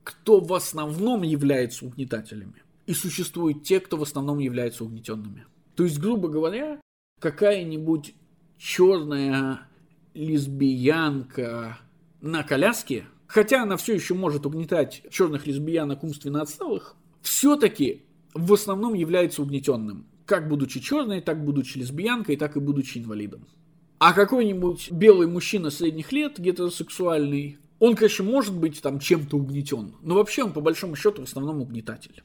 [0.03, 5.45] кто в основном является угнетателями, и существуют те, кто в основном являются угнетенными.
[5.75, 6.79] То есть, грубо говоря,
[7.19, 8.15] какая-нибудь
[8.57, 9.67] черная
[10.13, 11.79] лесбиянка
[12.21, 18.03] на коляске, хотя она все еще может угнетать черных лесбиянок умственно отсталых, все-таки
[18.33, 20.05] в основном является угнетенным.
[20.25, 23.47] Как будучи черной, так будучи лесбиянкой, так и будучи инвалидом.
[23.97, 30.15] А какой-нибудь белый мужчина средних лет, гетеросексуальный, он, конечно, может быть там чем-то угнетен, но
[30.15, 32.23] вообще он по большому счету в основном угнетатель.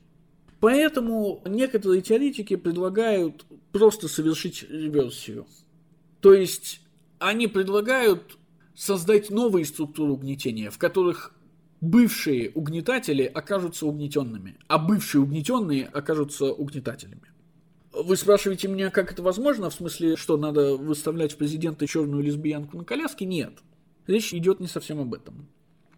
[0.60, 5.46] Поэтому некоторые теоретики предлагают просто совершить реверсию.
[6.20, 6.80] То есть
[7.18, 8.38] они предлагают
[8.74, 11.33] создать новые структуры угнетения, в которых
[11.84, 17.30] бывшие угнетатели окажутся угнетенными, а бывшие угнетенные окажутся угнетателями.
[17.92, 19.70] Вы спрашиваете меня, как это возможно?
[19.70, 23.24] В смысле, что надо выставлять в президента черную лесбиянку на коляске?
[23.24, 23.52] Нет.
[24.06, 25.46] Речь идет не совсем об этом.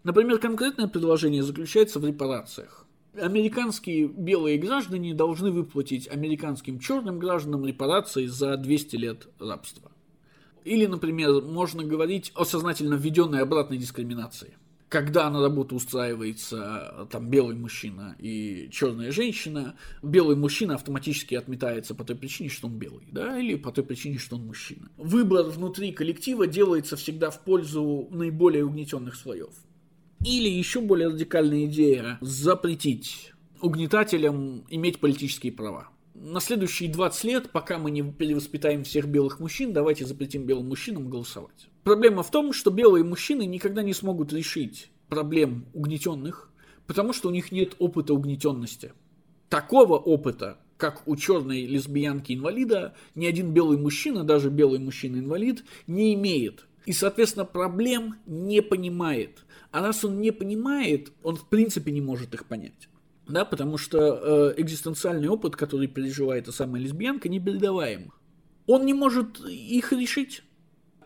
[0.03, 2.85] Например, конкретное предложение заключается в репарациях.
[3.19, 9.91] Американские белые граждане должны выплатить американским черным гражданам репарации за 200 лет рабства.
[10.65, 14.55] Или, например, можно говорить о сознательно введенной обратной дискриминации–
[14.89, 22.03] когда на работу устраивается там белый мужчина и черная женщина, белый мужчина автоматически отметается по
[22.03, 24.89] той причине, что он белый, да, или по той причине, что он мужчина.
[24.97, 29.53] Выбор внутри коллектива делается всегда в пользу наиболее угнетенных слоев.
[30.25, 37.77] Или еще более радикальная идея– запретить угнетателям иметь политические права на следующие 20 лет, пока
[37.77, 41.67] мы не перевоспитаем всех белых мужчин, давайте запретим белым мужчинам голосовать.
[41.87, 46.51] Проблема в том, что белые мужчины никогда не смогут решить проблем угнетенных,
[46.85, 48.91] потому что у них нет опыта угнетенности.
[49.47, 56.67] Такого опыта, как у черной лесбиянки-инвалида, ни один белый мужчина, даже белый мужчина-инвалид, не имеет.
[56.85, 59.45] И, соответственно, проблем не понимает.
[59.71, 62.89] А раз он не понимает, он в принципе не может их понять
[63.29, 68.13] да, потому что э, экзистенциальный опыт, который переживает эта самая лесбиянка, не передаваем.
[68.67, 70.43] Он не может их решить,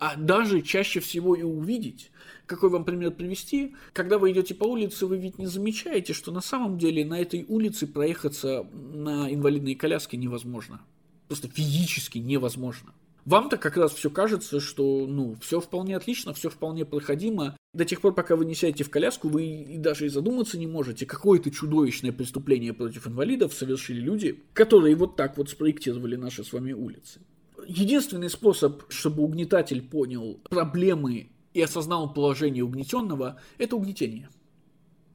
[0.02, 2.10] а даже чаще всего и увидеть.
[2.48, 3.76] Какой вам пример привести?
[3.94, 7.46] Когда вы идете по улице, вы ведь не замечаете, что на самом деле на этой
[7.48, 10.82] улице проехаться на инвалидной коляске невозможно.
[11.28, 12.96] Просто физически невозможно.
[13.26, 17.56] Вам-то как раз все кажется, что ну, все вполне отлично, все вполне проходимо.
[17.76, 20.66] До тех пор, пока вы не сядете в коляску, вы и даже и задуматься не
[20.66, 26.44] можете, какое это чудовищное преступление против инвалидов совершили люди, которые вот так вот спроектировали наши
[26.44, 27.22] с вами улицы.
[27.68, 34.30] Единственный способ, чтобы угнетатель понял проблемы и осознал положение угнетенного, это угнетение.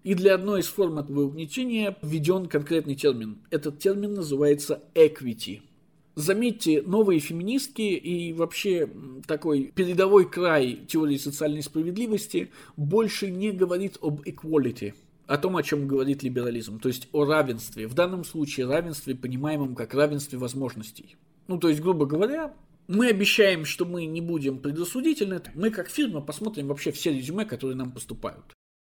[0.02, 3.38] И для одной из форм этого угнетения введен конкретный термин.
[3.50, 5.62] Этот термин называется equity–
[6.16, 8.88] Заметьте, новые феминистки и вообще
[9.26, 14.94] такой передовой край теории социальной справедливости больше не говорит об equality,
[15.26, 17.86] о том, о чем говорит либерализм, то есть о равенстве.
[17.86, 21.16] В данном случае равенстве, понимаемом как равенстве возможностей.
[21.48, 22.54] Ну, то есть, грубо говоря,
[22.88, 25.40] мы обещаем, что мы не будем предосудительны.
[25.54, 28.44] Мы, как фирма, посмотрим вообще все резюме, которые нам поступают.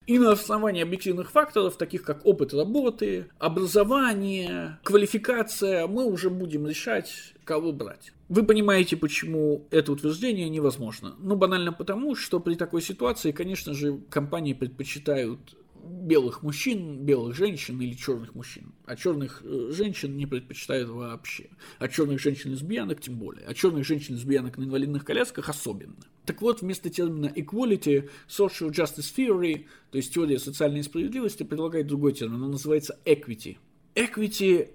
[0.05, 7.33] И на основании объективных факторов, таких как опыт работы, образование, квалификация, мы уже будем решать,
[7.43, 8.13] кого брать.
[8.29, 11.15] Вы понимаете, почему это утверждение невозможно?
[11.19, 15.57] Ну, банально потому, что при такой ситуации, конечно же, компании предпочитают
[15.87, 18.73] белых мужчин, белых женщин или черных мужчин.
[18.85, 21.49] А черных э, женщин не предпочитают вообще.
[21.79, 23.45] А черных женщин-лесбиянок тем более.
[23.45, 25.95] А черных женщин-лесбиянок на инвалидных колясках особенно.
[26.25, 32.13] Так вот, вместо термина equality, social justice theory, то есть теория социальной справедливости, предлагает другой
[32.13, 32.43] термин.
[32.43, 33.57] Он называется equity.
[33.95, 34.69] Equity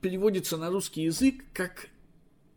[0.00, 1.88] переводится на русский язык как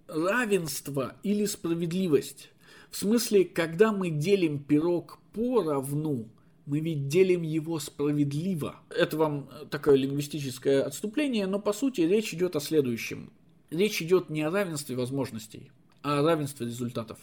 [0.08, 2.52] равенство или справедливость.
[2.90, 6.30] В смысле, когда мы делим пирог поровну,
[6.72, 8.78] мы ведь делим его справедливо.
[8.90, 13.34] Это вам такое лингвистическое отступление, но по сути речь идет о следующем.
[13.72, 15.70] Речь идет не о равенстве возможностей,
[16.02, 17.18] а о равенстве результатов.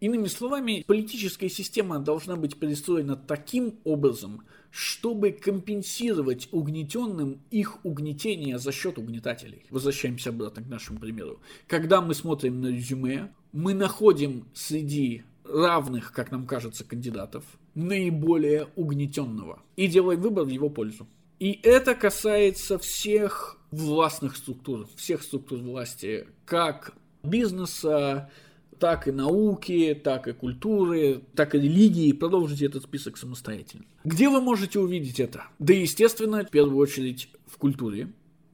[0.00, 8.72] Иными словами, политическая система должна быть перестроена таким образом, чтобы компенсировать угнетенным их угнетение за
[8.72, 9.66] счет угнетателей.
[9.68, 11.42] Возвращаемся обратно к нашему примеру.
[11.66, 17.44] Когда мы смотрим на резюме, мы находим среди равных, как нам кажется, кандидатов
[17.76, 21.06] наиболее угнетенного и делаем выбор в его пользу.
[21.38, 28.30] И это касается всех властных структур, всех структур власти, как бизнеса,
[28.78, 32.12] так и науки, так и культуры, так и религии.
[32.12, 33.84] Продолжите этот список самостоятельно.
[34.04, 35.44] Где вы можете увидеть это?
[35.58, 38.12] Да, естественно, в первую очередь в культуре.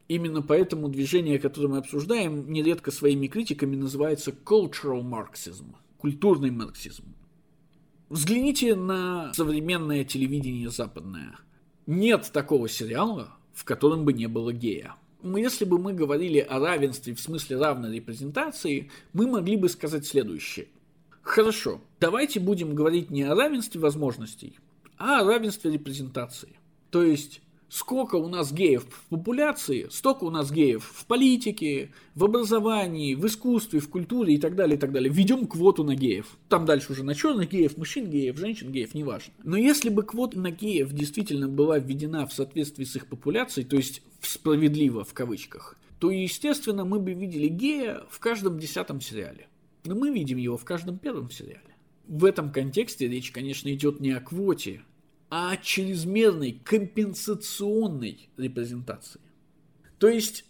[0.09, 7.05] Именно поэтому движение, которое мы обсуждаем, нередко своими критиками называется cultural marxism, культурный марксизм.
[8.13, 11.35] Взгляните на современное телевидение западное.
[11.87, 17.15] Нет такого сериала, в котором бы не было гея если бы мы говорили о равенстве
[17.15, 20.69] в смысле равной репрезентации, мы могли бы сказать следующее.
[21.23, 24.59] Хорошо, давайте будем говорить не о равенстве возможностей,
[24.99, 26.57] а о равенстве репрезентации.
[26.91, 27.41] То есть
[27.73, 33.27] сколько у нас геев в популяции, столько у нас геев в политике, в образовании, в
[33.27, 35.11] искусстве, в культуре и так далее, и так далее.
[35.11, 36.37] Введем квоту на геев.
[36.51, 39.33] Там дальше уже на черных геев, мужчин геев, женщин геев, неважно.
[39.43, 43.77] Но если бы квота на геев действительно была введена в соответствии с их популяцией, то
[43.77, 49.49] есть справедливо в кавычках, то, естественно, мы бы видели гея в каждом десятом сериале.
[49.85, 51.75] Но мы видим его в каждом первом сериале.
[52.07, 54.83] В этом контексте речь, конечно, идет не о квоте,
[55.35, 59.19] а чрезмерной компенсационной репрезентации.
[59.97, 60.45] То есть,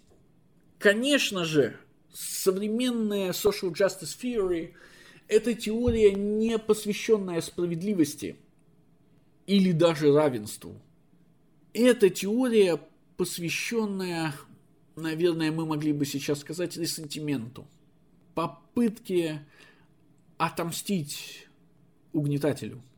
[0.81, 1.77] конечно же,
[2.13, 4.73] современная social justice theory–
[5.29, 8.35] это теория, не посвященная справедливости
[9.47, 10.75] или даже равенству.
[11.75, 12.81] Это теория,
[13.17, 14.35] посвященная,
[14.97, 17.69] наверное, мы могли бы сейчас сказать, ресентименту,
[18.35, 19.47] попытке
[20.39, 21.47] отомстить
[22.13, 22.83] угнетателю–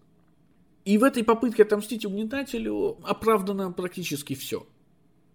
[0.85, 4.67] и в этой попытке отомстить угнетателю оправдано практически все.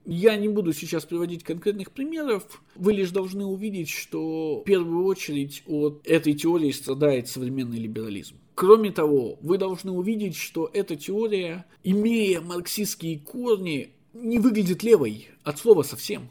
[0.06, 5.64] Я не буду сейчас приводить конкретных примеров, вы лишь должны увидеть, что в первую очередь
[5.68, 8.36] от этой теории страдает современный либерализм.
[8.56, 15.60] Кроме того, вы должны увидеть, что эта теория, имея марксистские корни, не выглядит левой от
[15.60, 16.30] слова совсем.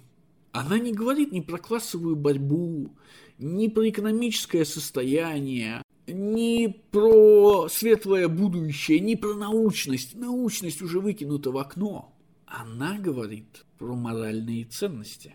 [0.53, 2.91] Она не говорит ни про классовую борьбу,
[3.39, 10.15] ни про экономическое состояние, не про светлое будущее, не про научность.
[10.15, 12.15] Научность уже выкинута в окно.
[12.47, 15.35] Она говорит про моральные ценности.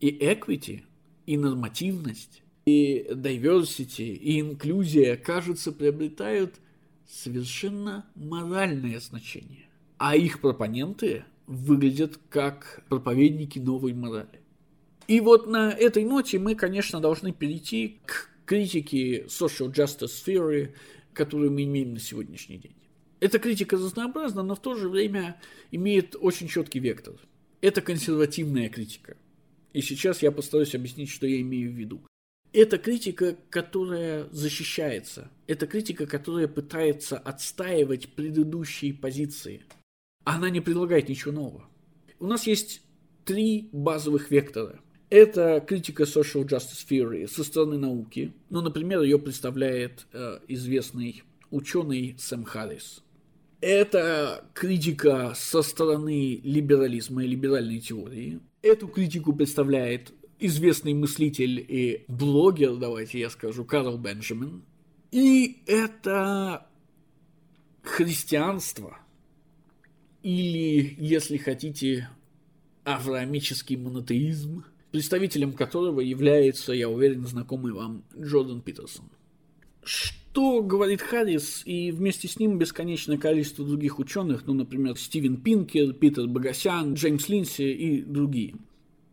[0.00, 0.82] И equity,
[1.26, 6.56] и нормативность, и diversity, и инклюзия, кажется, приобретают
[7.08, 9.66] совершенно моральное значение.
[9.98, 14.40] А их пропоненты выглядят как проповедники новой морали.
[15.08, 20.74] И вот на этой ноте мы, конечно, должны перейти к критики social justice theory,
[21.14, 22.76] которую мы имеем на сегодняшний день.
[23.18, 25.40] Эта критика разнообразна, но в то же время
[25.70, 27.14] имеет очень четкий вектор.
[27.62, 29.16] Это консервативная критика.
[29.72, 32.02] И сейчас я постараюсь объяснить, что я имею в виду.
[32.52, 35.30] Это критика, которая защищается.
[35.46, 39.62] Это критика, которая пытается отстаивать предыдущие позиции.
[40.24, 41.70] Она не предлагает ничего нового.
[42.18, 42.82] У нас есть
[43.24, 44.78] три базовых вектора–
[45.12, 48.32] это критика social justice theory со стороны науки.
[48.48, 53.02] Ну, например, ее представляет э, известный ученый Сэм Харрис.
[53.60, 58.40] Это критика со стороны либерализма и либеральной теории.
[58.62, 64.62] Эту критику представляет известный мыслитель и блогер, давайте я скажу, Карл Бенджамин.
[65.10, 66.66] И это
[67.82, 68.96] христианство,
[70.22, 72.08] или, если хотите,
[72.84, 79.06] авраамический монотеизм– представителем которого является, я уверен, знакомый вам Джордан Питерсон.
[79.82, 85.94] Что говорит Харрис и вместе с ним бесконечное количество других ученых, ну, например, Стивен Пинкер,
[85.94, 88.54] Питер Багасян, Джеймс Линси и другие.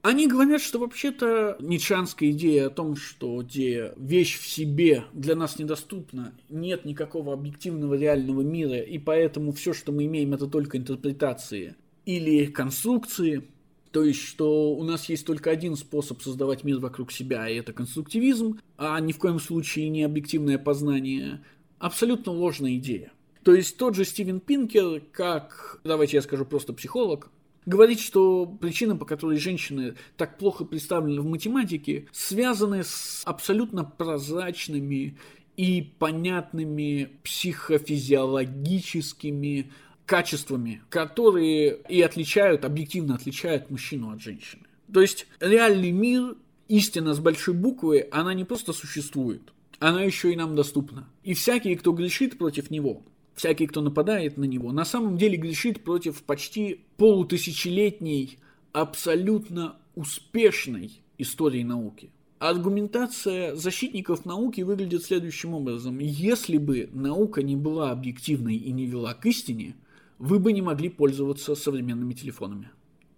[0.01, 5.59] Они говорят, что вообще-то ницшанская идея о том, что где вещь в себе для нас
[5.59, 11.75] недоступна, нет никакого объективного реального мира, и поэтому все, что мы имеем, это только интерпретации
[12.05, 13.43] или конструкции–
[13.91, 17.73] то есть, что у нас есть только один способ создавать мир вокруг себя, и это
[17.73, 21.43] конструктивизм, а ни в коем случае не объективное познание.
[21.79, 23.11] Абсолютно ложная идея.
[23.43, 27.31] То есть тот же Стивен Пинкер, как, давайте я скажу просто психолог,
[27.65, 35.17] говорит, что причина, по которой женщины так плохо представлены в математике, связаны с абсолютно прозрачными
[35.57, 39.71] и понятными психофизиологическими
[40.09, 44.63] качествами, которые и отличают, объективно отличают мужчину от женщины.
[44.91, 46.35] То есть реальный мир,
[46.67, 51.07] истина с большой буквы, она не просто существует, она еще и нам доступна.
[51.23, 53.03] И всякий, кто грешит против него,
[53.35, 58.39] всякий, кто нападает на него, на самом деле грешит против почти полутысячелетней,
[58.73, 62.09] абсолютно успешной истории науки.
[62.39, 65.99] Аргументация защитников науки выглядит следующим образом.
[65.99, 69.75] Если бы наука не была объективной и не вела к истине,
[70.19, 72.69] вы бы не могли пользоваться современными телефонами.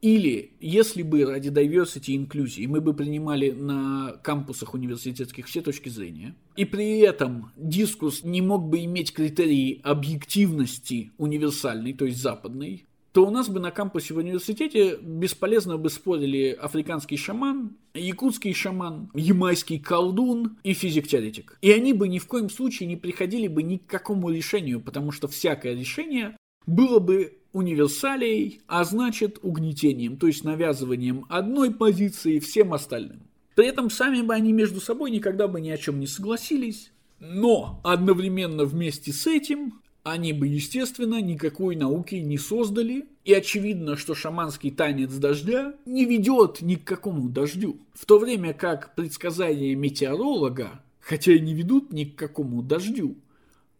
[0.01, 5.89] Или, если бы ради diversity и инклюзии мы бы принимали на кампусах университетских все точки
[5.89, 12.87] зрения, и при этом дискурс не мог бы иметь критерии объективности универсальной, то есть западной,
[13.11, 19.11] то у нас бы на кампусе в университете бесполезно бы спорили африканский шаман, якутский шаман,
[19.13, 21.57] ямайский колдун и физик-теоретик.
[21.61, 25.11] И они бы ни в коем случае не приходили бы ни к какому решению, потому
[25.11, 32.73] что всякое решение было бы универсалией, а значит угнетением, то есть навязыванием одной позиции всем
[32.73, 33.21] остальным.
[33.55, 37.81] При этом сами бы они между собой никогда бы ни о чем не согласились, но
[37.83, 44.71] одновременно вместе с этим они бы, естественно, никакой науки не создали, и очевидно, что шаманский
[44.71, 47.77] танец дождя не ведет ни к какому дождю.
[47.93, 53.15] В то время как предсказания метеоролога, хотя и не ведут ни к какому дождю,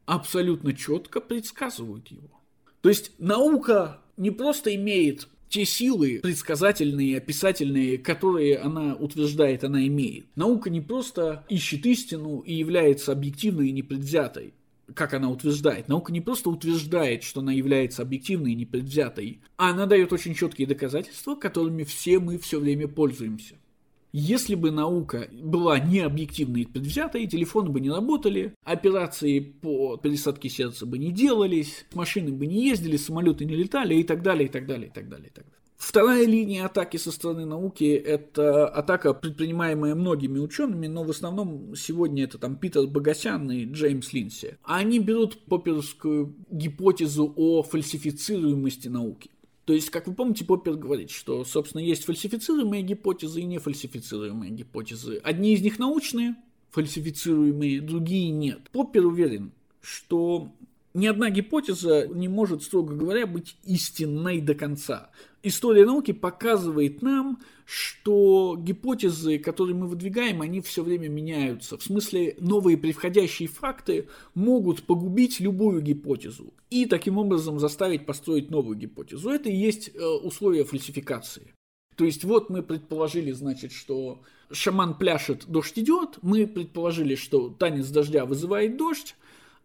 [0.06, 2.41] абсолютно четко предсказывают его.
[2.82, 10.26] То есть наука не просто имеет те силы предсказательные, описательные, которые она утверждает, она имеет.
[10.36, 14.54] Наука не просто ищет истину и является объективной и непредвзятой,
[14.96, 15.90] как она утверждает.
[15.90, 20.68] Наука не просто утверждает, что она является объективной и непредвзятой, а она дает очень четкие
[20.68, 23.56] доказательства, которыми все мы все время пользуемся.
[24.12, 30.50] Если бы наука была не объективной и предвзятой, телефоны бы не работали, операции по пересадке
[30.50, 34.52] сердца бы не делались, машины бы не ездили, самолеты не летали и так далее, и
[34.52, 35.58] так далее, и так далее, и так далее.
[35.82, 42.26] Вторая линия атаки со стороны науки– это атака, предпринимаемая многими учеными, но в основном сегодня
[42.26, 44.58] это там Питер Богосян и Джеймс Линси.
[44.64, 49.32] Они берут попперскую гипотезу о фальсифицируемости науки.
[49.72, 55.22] То есть, как вы помните, Поппер говорит, что, собственно, есть фальсифицируемые гипотезы и нефальсифицируемые гипотезы.
[55.24, 56.36] Одни из них научные,
[56.72, 58.70] фальсифицируемые, другие нет.
[58.74, 60.52] Поппер уверен, что
[60.94, 65.10] ни одна гипотеза не может, строго говоря, быть истинной до конца.
[65.42, 67.40] История науки показывает нам,
[67.72, 71.78] что гипотезы, которые мы выдвигаем, они все время меняются.
[71.78, 78.78] В смысле, новые превходящие факты могут погубить любую гипотезу и таким образом заставить построить новую
[78.78, 79.30] гипотезу.
[79.30, 81.54] Это и есть э, условия фальсификации.
[81.96, 84.22] То есть вот мы предположили, значит, что
[84.52, 89.16] шаман пляшет, дождь идет, мы предположили, что танец дождя вызывает дождь,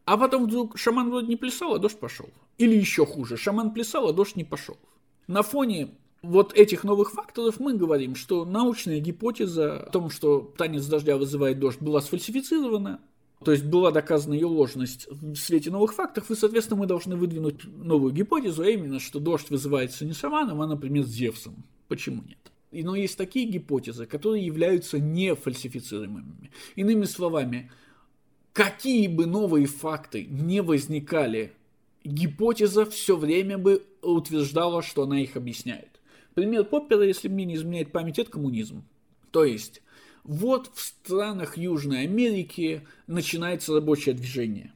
[0.04, 2.30] а потом вдруг шаман вроде не плясал, а дождь пошел.
[2.56, 4.78] Или еще хуже, шаман плясал, а дождь не пошел.
[5.26, 5.88] На фоне
[6.26, 11.58] вот этих новых факторов мы говорим, что научная гипотеза о том, что танец дождя вызывает
[11.58, 13.00] дождь, была сфальсифицирована,
[13.44, 17.64] то есть была доказана ее ложность в свете новых фактов, и, соответственно, мы должны выдвинуть
[17.64, 21.64] новую гипотезу, а именно, что дождь вызывается не шаманом, а, например, Зевсом.
[21.88, 22.38] Почему нет?
[22.72, 26.50] Но есть такие гипотезы, которые являются не фальсифицируемыми.
[26.74, 27.70] Иными словами,
[28.52, 31.52] какие бы новые факты не возникали,
[32.04, 35.95] гипотеза все время бы утверждала, что она их объясняет.
[36.36, 38.84] Пример Поппера, если мне не изменяет память, это коммунизм.
[39.30, 39.80] То есть,
[40.22, 44.74] вот в странах Южной Америки начинается рабочее движение.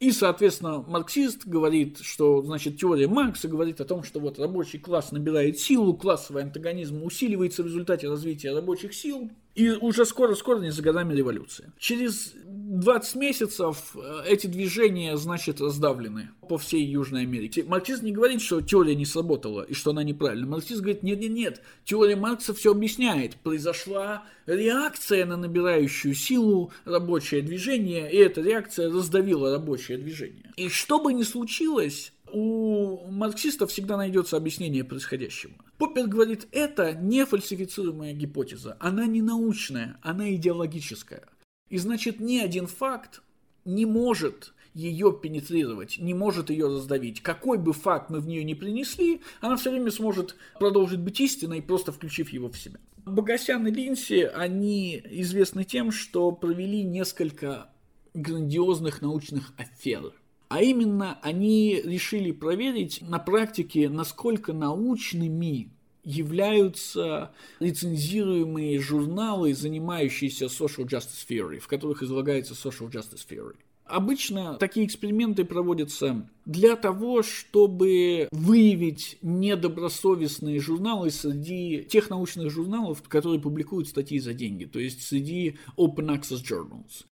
[0.00, 5.12] И, соответственно, марксист говорит, что, значит, теория Маркса говорит о том, что вот рабочий класс
[5.12, 10.82] набирает силу, классовый антагонизм усиливается в результате развития рабочих сил, и уже скоро-скоро, не за
[10.82, 11.72] годами революция.
[11.78, 12.34] Через
[12.68, 17.62] 20 месяцев э, эти движения, значит, раздавлены по всей Южной Америке.
[17.62, 20.48] Марксист не говорит, что теория не сработала и что она неправильна.
[20.48, 23.36] Марксист говорит, нет-нет-нет, теория Маркса все объясняет.
[23.36, 30.52] Произошла реакция на набирающую силу рабочее движение, и эта реакция раздавила рабочее движение.
[30.56, 35.52] И что бы ни случилось, у марксистов всегда найдется объяснение происходящего.
[35.78, 41.28] Поппер говорит, это не фальсифицируемая гипотеза, она не научная, она идеологическая.
[41.68, 43.22] И значит, ни один факт
[43.64, 47.22] не может ее пенетрировать, не может ее раздавить.
[47.22, 51.62] Какой бы факт мы в нее не принесли, она все время сможет продолжить быть истиной,
[51.62, 52.78] просто включив его в себя.
[53.06, 57.70] Богосян и Линси, они известны тем, что провели несколько
[58.14, 60.12] грандиозных научных афер.
[60.48, 65.70] А именно, они решили проверить на практике, насколько научными
[66.06, 73.56] являются лицензируемые журналы, занимающиеся social justice theory, в которых излагается social justice theory.
[73.84, 83.40] Обычно такие эксперименты проводятся для того, чтобы выявить недобросовестные журналы среди тех научных журналов, которые
[83.40, 87.04] публикуют статьи за деньги, то есть среди open access journals.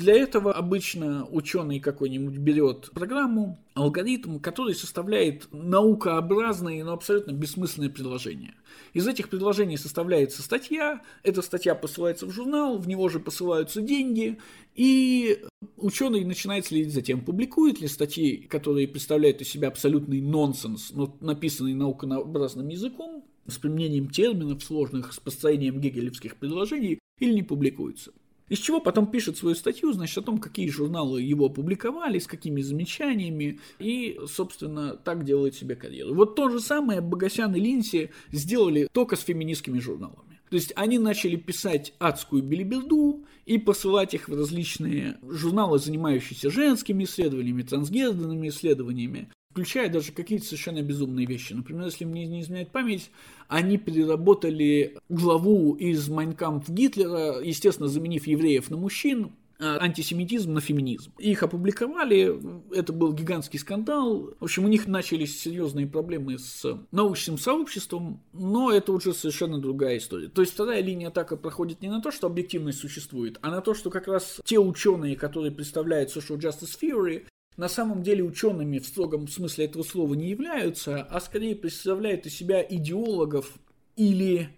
[0.00, 8.54] Для этого обычно ученый какой-нибудь берет программу, алгоритм, который составляет наукообразные, но абсолютно бессмысленные предложения.
[8.94, 14.38] Из этих предложений составляется статья, эта статья посылается в журнал, в него же посылаются деньги,
[14.74, 15.44] и
[15.76, 21.14] ученый начинает следить за тем, публикует ли статьи, которые представляют из себя абсолютный нонсенс, но
[21.20, 28.12] написанный наукообразным языком, с применением терминов сложных, с построением гегелевских предложений, или не публикуются.
[28.50, 32.60] Из чего потом пишет свою статью, значит, о том, какие журналы его опубликовали, с какими
[32.60, 36.14] замечаниями, и, собственно, так делает себе карьеру.
[36.14, 40.40] Вот то же самое Богосян и Линси сделали только с феминистскими журналами.
[40.50, 47.04] То есть они начали писать адскую билиберду и посылать их в различные журналы, занимающиеся женскими
[47.04, 49.30] исследованиями, трансгендерными исследованиями,
[49.60, 51.52] включая даже какие-то совершенно безумные вещи.
[51.52, 53.10] Например, если мне не изменяет память,
[53.48, 61.12] они переработали главу из Майнкамп Гитлера, естественно, заменив евреев на мужчин, а антисемитизм на феминизм.
[61.18, 62.40] Их опубликовали,
[62.74, 64.32] это был гигантский скандал.
[64.40, 69.98] В общем, у них начались серьезные проблемы с научным сообществом, но это уже совершенно другая
[69.98, 70.28] история.
[70.28, 73.74] То есть вторая линия атака проходит не на то, что объективность существует, а на то,
[73.74, 77.26] что как раз те ученые, которые представляют social justice theory,
[77.60, 82.34] на самом деле учеными в строгом смысле этого слова не являются, а скорее представляют из
[82.34, 83.52] себя идеологов
[83.96, 84.48] или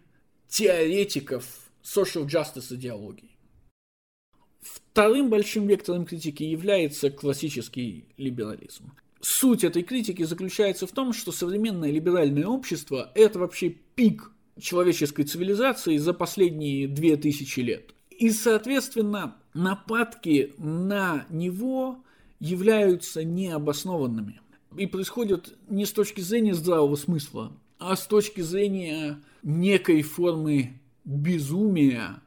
[0.47, 1.45] теоретиков
[1.83, 3.37] social justice идеологии.
[4.61, 8.93] Вторым большим вектором критики является классический либерализм.
[9.21, 14.31] Суть этой критики заключается в том, что современное либеральное общество– это вообще пик
[14.61, 17.97] человеческой цивилизации за последние две тысячи лет.
[18.11, 22.05] И, соответственно, нападки на него
[22.43, 24.41] являются необоснованными.
[24.77, 32.21] И происходят не с точки зрения здравого смысла, а с точки зрения некой формы безумия,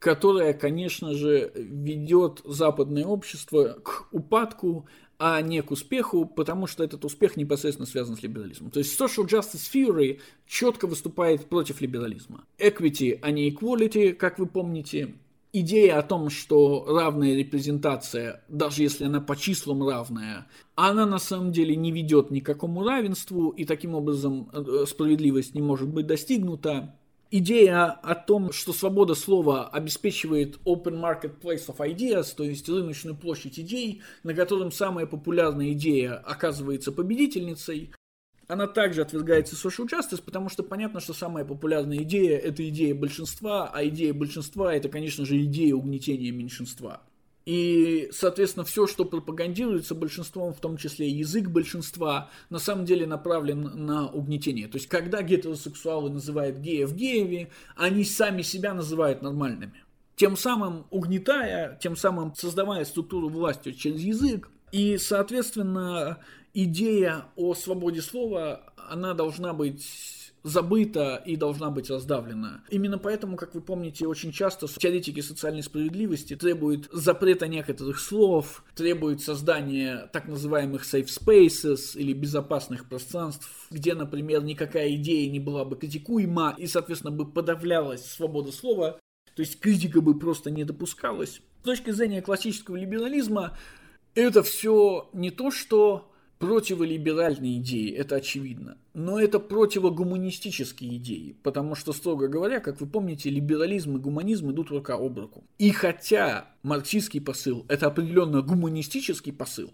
[0.00, 4.86] которая, конечно же, ведет западное общество к упадку,
[5.20, 8.72] а не к успеху, потому что этот успех непосредственно связан с либерализмом.
[8.72, 12.44] То есть social justice theory четко выступает против либерализма.
[12.58, 15.14] Equity, а не equality, как вы помните,
[15.52, 21.52] идея о том, что равная репрезентация, даже если она по числам равная, она на самом
[21.52, 26.06] деле не ведет ни к какому равенству, и таким образом э, справедливость не может быть
[26.06, 26.94] достигнута.
[27.32, 33.60] Идея о том, что свобода слова обеспечивает open marketplace of ideas, то есть рыночную площадь
[33.60, 37.92] идей, на котором самая популярная идея оказывается победительницей,
[38.50, 43.70] она также отвергается social justice, потому что понятно, что самая популярная идея– это идея большинства,
[43.72, 47.00] а идея большинства– это, конечно же, идея угнетения меньшинства.
[47.46, 53.86] И, соответственно, все, что пропагандируется большинством, в том числе язык большинства, на самом деле направлен
[53.86, 54.66] на угнетение.
[54.66, 59.84] То есть, когда гетеросексуалы называют геев геями, они сами себя называют нормальными.
[60.16, 64.50] Тем самым угнетая, тем самым создавая структуру власти через язык.
[64.70, 66.18] И, соответственно,
[66.54, 72.64] идея о свободе слова, она должна быть забыта и должна быть раздавлена.
[72.70, 79.22] Именно поэтому, как вы помните, очень часто теоретики социальной справедливости требуют запрета некоторых слов, требуют
[79.22, 85.76] создания так называемых safe spaces или безопасных пространств, где, например, никакая идея не была бы
[85.76, 88.98] критикуема и, соответственно, бы подавлялась свобода слова,
[89.36, 91.42] то есть критика бы просто не допускалась.
[91.60, 93.56] С точки зрения классического либерализма,
[94.14, 96.09] это все не то, что
[96.40, 98.78] противолиберальные идеи, это очевидно.
[98.94, 104.70] Но это противогуманистические идеи, потому что, строго говоря, как вы помните, либерализм и гуманизм идут
[104.70, 105.44] рука об руку.
[105.58, 109.70] И хотя марксистский посыл– это определенно гуманистический посыл,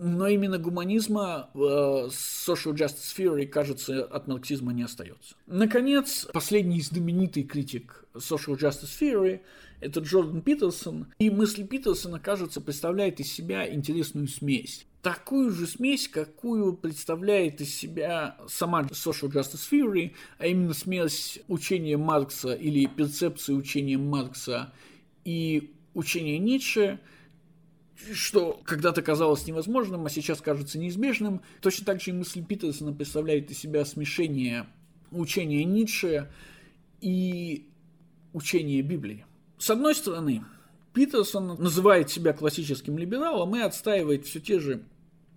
[0.00, 5.36] но именно гуманизма в social justice theory, кажется, от марксизма не остается.
[5.46, 9.40] Наконец, последний знаменитый критик social justice theory–
[9.80, 11.06] это Джордан Питерсон.
[11.20, 17.74] И мысль Питерсона, кажется, представляет из себя интересную смесь такую же смесь, какую представляет из
[17.74, 24.72] себя сама social justice theory, а именно смесь учения Маркса или перцепции учения Маркса
[25.24, 27.00] и учения Ницше,
[28.12, 31.42] что когда-то казалось невозможным, а сейчас кажется неизбежным.
[31.60, 34.66] Точно так же и мысль Питерсона представляет из себя смешение
[35.10, 36.30] учения Ницше
[37.00, 37.68] и
[38.32, 39.26] учения Библии.
[39.58, 40.44] С одной стороны,
[40.92, 44.84] Питерсон называет себя классическим либералом и отстаивает все те же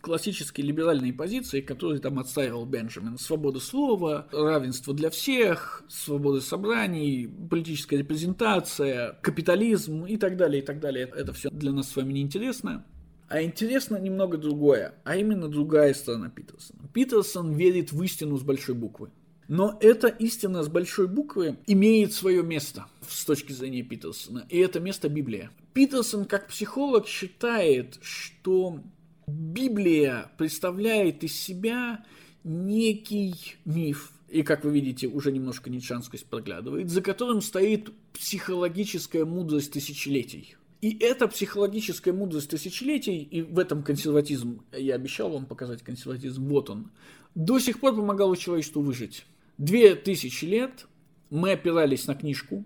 [0.06, 3.18] классические либеральные позиции, которые там отстаивал Бенджамин.
[3.18, 10.80] Свобода слова, равенство для всех, свобода собраний, политическая репрезентация, капитализм и так далее, и так
[10.80, 11.12] далее.
[11.16, 12.86] Это все для нас с вами неинтересно.
[13.30, 16.88] А интересно немного другое, а именно другая сторона Питерсона.
[16.94, 19.10] Питерсон верит в истину с большой буквы.
[19.48, 24.80] Но эта истина с большой буквы имеет свое место с точки зрения Питерсона, и это
[24.80, 25.50] место Библия.
[25.74, 28.82] Питерсон как психолог считает, что
[29.28, 32.06] Библия представляет из себя
[32.44, 33.36] некий
[33.66, 40.56] миф, и, как вы видите, уже немножко нитшанскость проглядывает, за которым стоит психологическая мудрость тысячелетий.
[40.82, 46.70] И эта психологическая мудрость тысячелетий, и в этом консерватизм, я обещал вам показать консерватизм, вот
[46.70, 46.92] он,
[47.34, 49.26] до сих пор помогал человечеству выжить.
[49.58, 50.86] Две тысячи лет
[51.30, 52.66] мы опирались на книжку,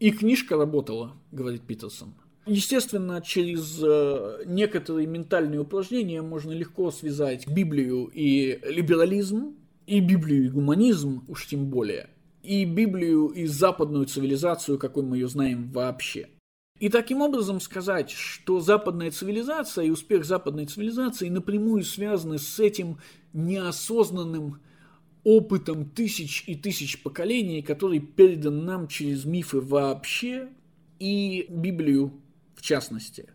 [0.00, 2.14] и книжка работала, говорит Питерсон.
[2.44, 9.54] Естественно, через э, некоторые ментальные упражнения можно легко связать Библию и либерализм,
[9.86, 12.10] и Библию и гуманизм, уж тем более,
[12.42, 16.28] и Библию и западную цивилизацию, какой мы ее знаем вообще.
[16.80, 22.98] И таким образом сказать, что западная цивилизация и успех западной цивилизации напрямую связаны с этим
[23.32, 24.60] неосознанным
[25.22, 30.48] опытом тысяч и тысяч поколений, который передан нам через мифы вообще
[30.98, 32.21] и Библию
[32.62, 33.28] в частности.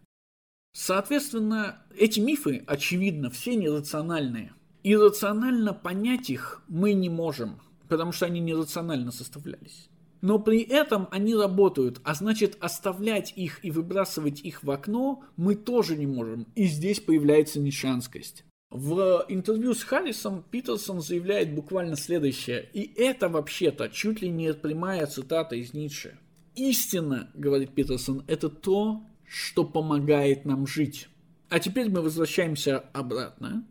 [0.71, 4.53] Соответственно, эти мифы, очевидно, все нерациональные.
[4.83, 7.59] И рационально понять их мы не можем,
[7.89, 9.89] потому что они нерационально составлялись.
[10.21, 15.55] Но при этом они работают, а значит оставлять их и выбрасывать их в окно мы
[15.55, 16.47] тоже не можем.
[16.55, 18.45] И здесь появляется нишанскость.
[18.69, 25.05] В интервью с Харрисом Питерсон заявляет буквально следующее, и это вообще-то чуть ли не прямая
[25.05, 26.17] цитата из Ницше.
[26.55, 31.09] Истина, говорит Питерсон, это то, что помогает нам жить.
[31.49, 33.65] А теперь мы возвращаемся обратно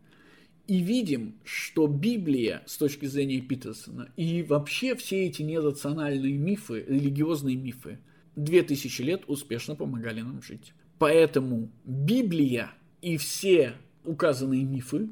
[0.67, 7.55] и видим, что Библия с точки зрения Питерсона и вообще все эти нерациональные мифы, религиозные
[7.55, 7.99] мифы,
[8.35, 10.73] две тысячи лет успешно помогали нам жить.
[10.99, 12.71] Поэтому Библия
[13.01, 13.73] и все
[14.03, 15.09] указанные мифы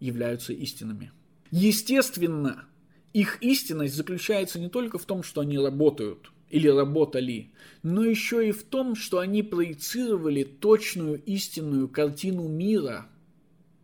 [0.00, 1.12] являются истинами.
[1.50, 2.66] Естественно,
[3.12, 7.52] их истинность заключается не только в том, что они работают, или работали,
[7.82, 13.08] но еще и в том, что они проецировали точную истинную картину мира.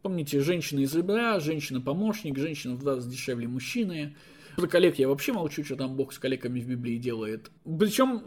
[0.02, 4.16] Помните, женщина из ребра, женщина-помощник, женщина в два раза дешевле мужчины.
[4.56, 7.50] Про коллег я вообще молчу, что там Бог с коллегами в Библии делает.
[7.64, 8.22] Причем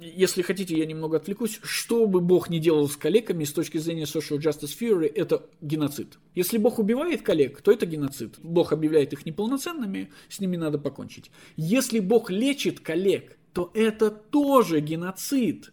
[0.00, 4.04] если хотите, я немного отвлекусь, что бы Бог не делал с коллегами с точки зрения
[4.04, 6.18] social justice theory, это геноцид.
[6.34, 8.34] Если Бог убивает коллег, то это геноцид.
[8.42, 11.30] Бог объявляет их неполноценными, с ними надо покончить.
[11.56, 15.72] Если Бог лечит коллег, то это тоже геноцид,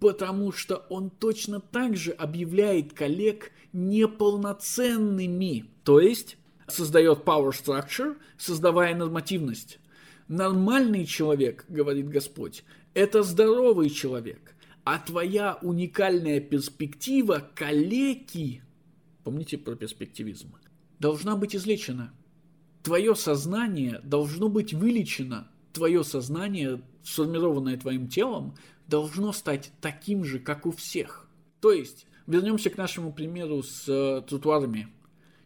[0.00, 6.36] потому что он точно так же объявляет коллег неполноценными, то есть
[6.66, 9.78] создает power structure, создавая нормативность.
[10.26, 18.64] Нормальный человек, говорит Господь, это здоровый человек, а твоя уникальная перспектива калеки,
[19.22, 20.56] помните про перспективизм,
[20.98, 22.12] должна быть излечена.
[22.82, 28.54] Твое сознание должно быть вылечено, твое сознание сформированное твоим телом,
[28.88, 31.28] должно стать таким же, как у всех.
[31.60, 34.88] То есть, вернемся к нашему примеру с э, тротуарами.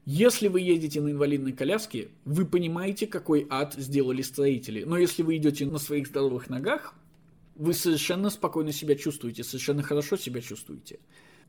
[0.04, 4.84] Если вы едете на инвалидной коляске, вы понимаете, какой ад сделали строители.
[4.84, 6.94] Но если вы идете на своих здоровых ногах,
[7.56, 11.00] вы совершенно спокойно себя чувствуете, совершенно хорошо себя чувствуете.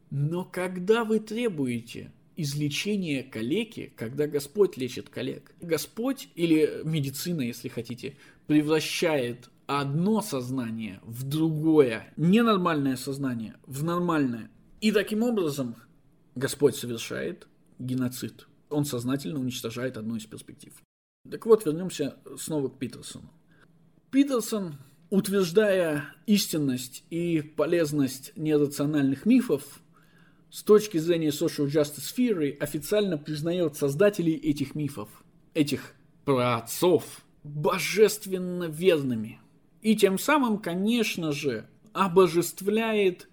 [0.10, 8.16] Но когда вы требуете излечения калеки, когда Господь лечит коллег, Господь или медицина, если хотите,
[8.48, 14.50] превращает одно сознание в другое, ненормальное сознание в нормальное.
[14.82, 15.76] И таким образом
[16.36, 18.48] Господь совершает геноцид.
[18.70, 20.74] Он сознательно уничтожает одну из перспектив.
[21.30, 23.30] Так вот, вернемся снова к Питерсону.
[24.10, 24.78] Питерсон,
[25.10, 29.82] утверждая истинность и полезность нерациональных мифов,
[30.50, 35.10] с точки зрения social justice theory официально признает создателей этих мифов,
[35.54, 39.42] этих праотцов, божественно верными–
[39.82, 43.28] и тем самым, конечно же, обожествляет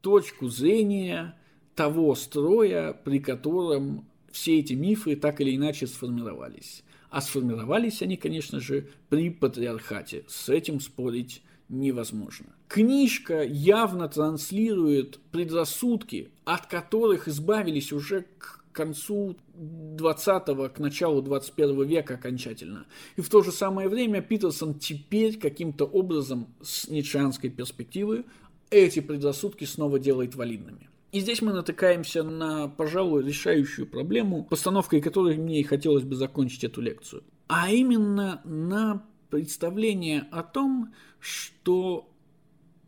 [0.00, 1.36] точку зрения
[1.74, 6.82] того строя, при котором все эти мифы так или иначе сформировались.
[7.10, 10.24] А сформировались они, конечно же, при патриархате.
[10.28, 12.46] С этим спорить невозможно.
[12.68, 22.14] Книжка явно транслирует предрассудки, от которых избавились уже к концу 20-го, к началу 21 века
[22.14, 22.86] окончательно.
[23.16, 28.24] И в то же самое время Питерсон теперь каким-то образом с ницшеанской перспективы
[28.70, 30.88] эти предрассудки снова делает валидными.
[31.12, 36.64] И здесь мы натыкаемся на, пожалуй, решающую проблему, постановкой которой мне и хотелось бы закончить
[36.64, 37.24] эту лекцию.
[37.48, 42.12] А именно на представление о том, что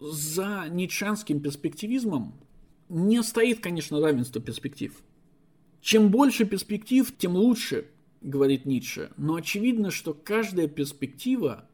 [0.00, 2.34] за ницшанским перспективизмом
[2.88, 4.92] не стоит, конечно, равенство перспектив.
[5.80, 7.86] Чем больше перспектив, тем лучше,
[8.20, 9.10] говорит Ницше.
[9.16, 11.68] Но очевидно, что каждая перспектива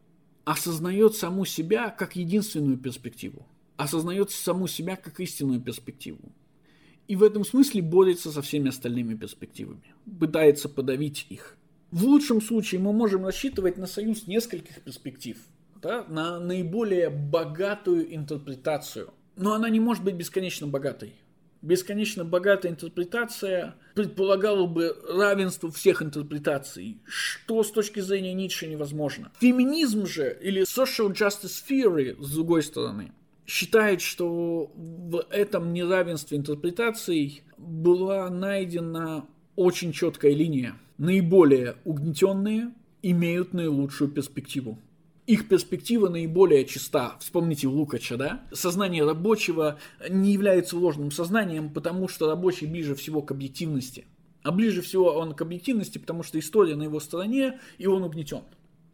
[0.44, 3.46] осознает саму себя как единственную перспективу.
[3.76, 6.32] Осознает саму себя как истинную перспективу.
[7.08, 9.94] И в этом смысле борется со всеми остальными перспективами.
[10.18, 11.56] Пытается подавить их.
[11.90, 15.38] В лучшем случае мы можем рассчитывать на союз нескольких перспектив.
[15.82, 19.12] Да, на наиболее богатую интерпретацию.
[19.36, 21.14] Но она не может быть бесконечно богатой
[21.64, 29.32] бесконечно богатая интерпретация предполагала бы равенство всех интерпретаций, что с точки зрения Ницше невозможно.
[29.40, 33.12] Феминизм же, или social justice theory, с другой стороны,
[33.46, 39.26] считает, что в этом неравенстве интерпретаций была найдена
[39.56, 40.76] очень четкая линия.
[40.98, 42.72] Наиболее угнетенные
[43.02, 44.78] имеют наилучшую перспективу
[45.26, 47.16] их перспектива наиболее чиста.
[47.20, 48.46] Вспомните Лукача, да?
[48.52, 49.78] Сознание рабочего
[50.08, 54.06] не является ложным сознанием, потому что рабочий ближе всего к объективности.
[54.42, 58.42] А ближе всего он к объективности, потому что история на его стороне, и он угнетен.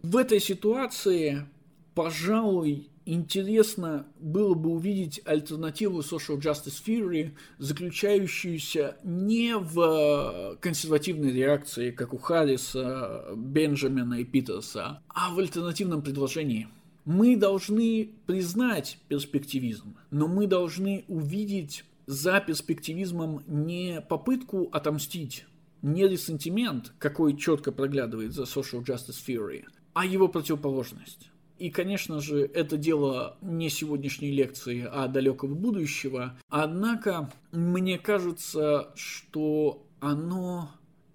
[0.03, 1.49] В этой ситуации,
[1.95, 12.13] пожалуй, интересно было бы увидеть альтернативу social justice theory, заключающуюся не в консервативной реакции, как
[12.15, 16.69] у Харриса, Бенджамина и Питерса, а в альтернативном предложении.
[17.05, 25.47] Мы должны признать перспективизм, но мы должны увидеть за перспективизмом не попытку отомстить,
[25.83, 29.65] не ресентимент, какой четко проглядывает за social justice theory,
[29.95, 31.31] а его противоположность.
[31.61, 36.39] И, конечно же, это дело не сегодняшней лекции, а далекого будущего.
[36.49, 40.71] Однако, мне кажется, что оно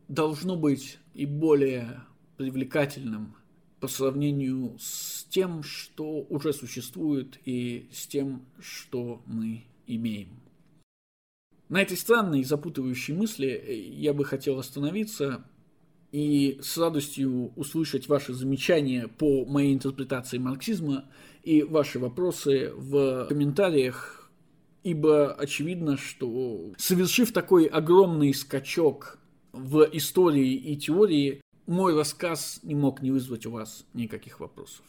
[0.08, 2.02] должно быть и более
[2.38, 3.36] привлекательным
[3.80, 10.30] по сравнению с тем, что уже существует, и с тем, что мы имеем.
[11.70, 15.44] На этой странной и запутывающей мысли я бы хотел остановиться
[16.16, 21.04] и с радостью услышать ваши замечания по моей интерпретации марксизма
[21.44, 24.32] и ваши вопросы в комментариях,
[24.86, 29.20] ибо очевидно, что совершив такой огромный скачок
[29.52, 34.86] в истории и теории, мой рассказ не мог не вызвать у вас никаких вопросов.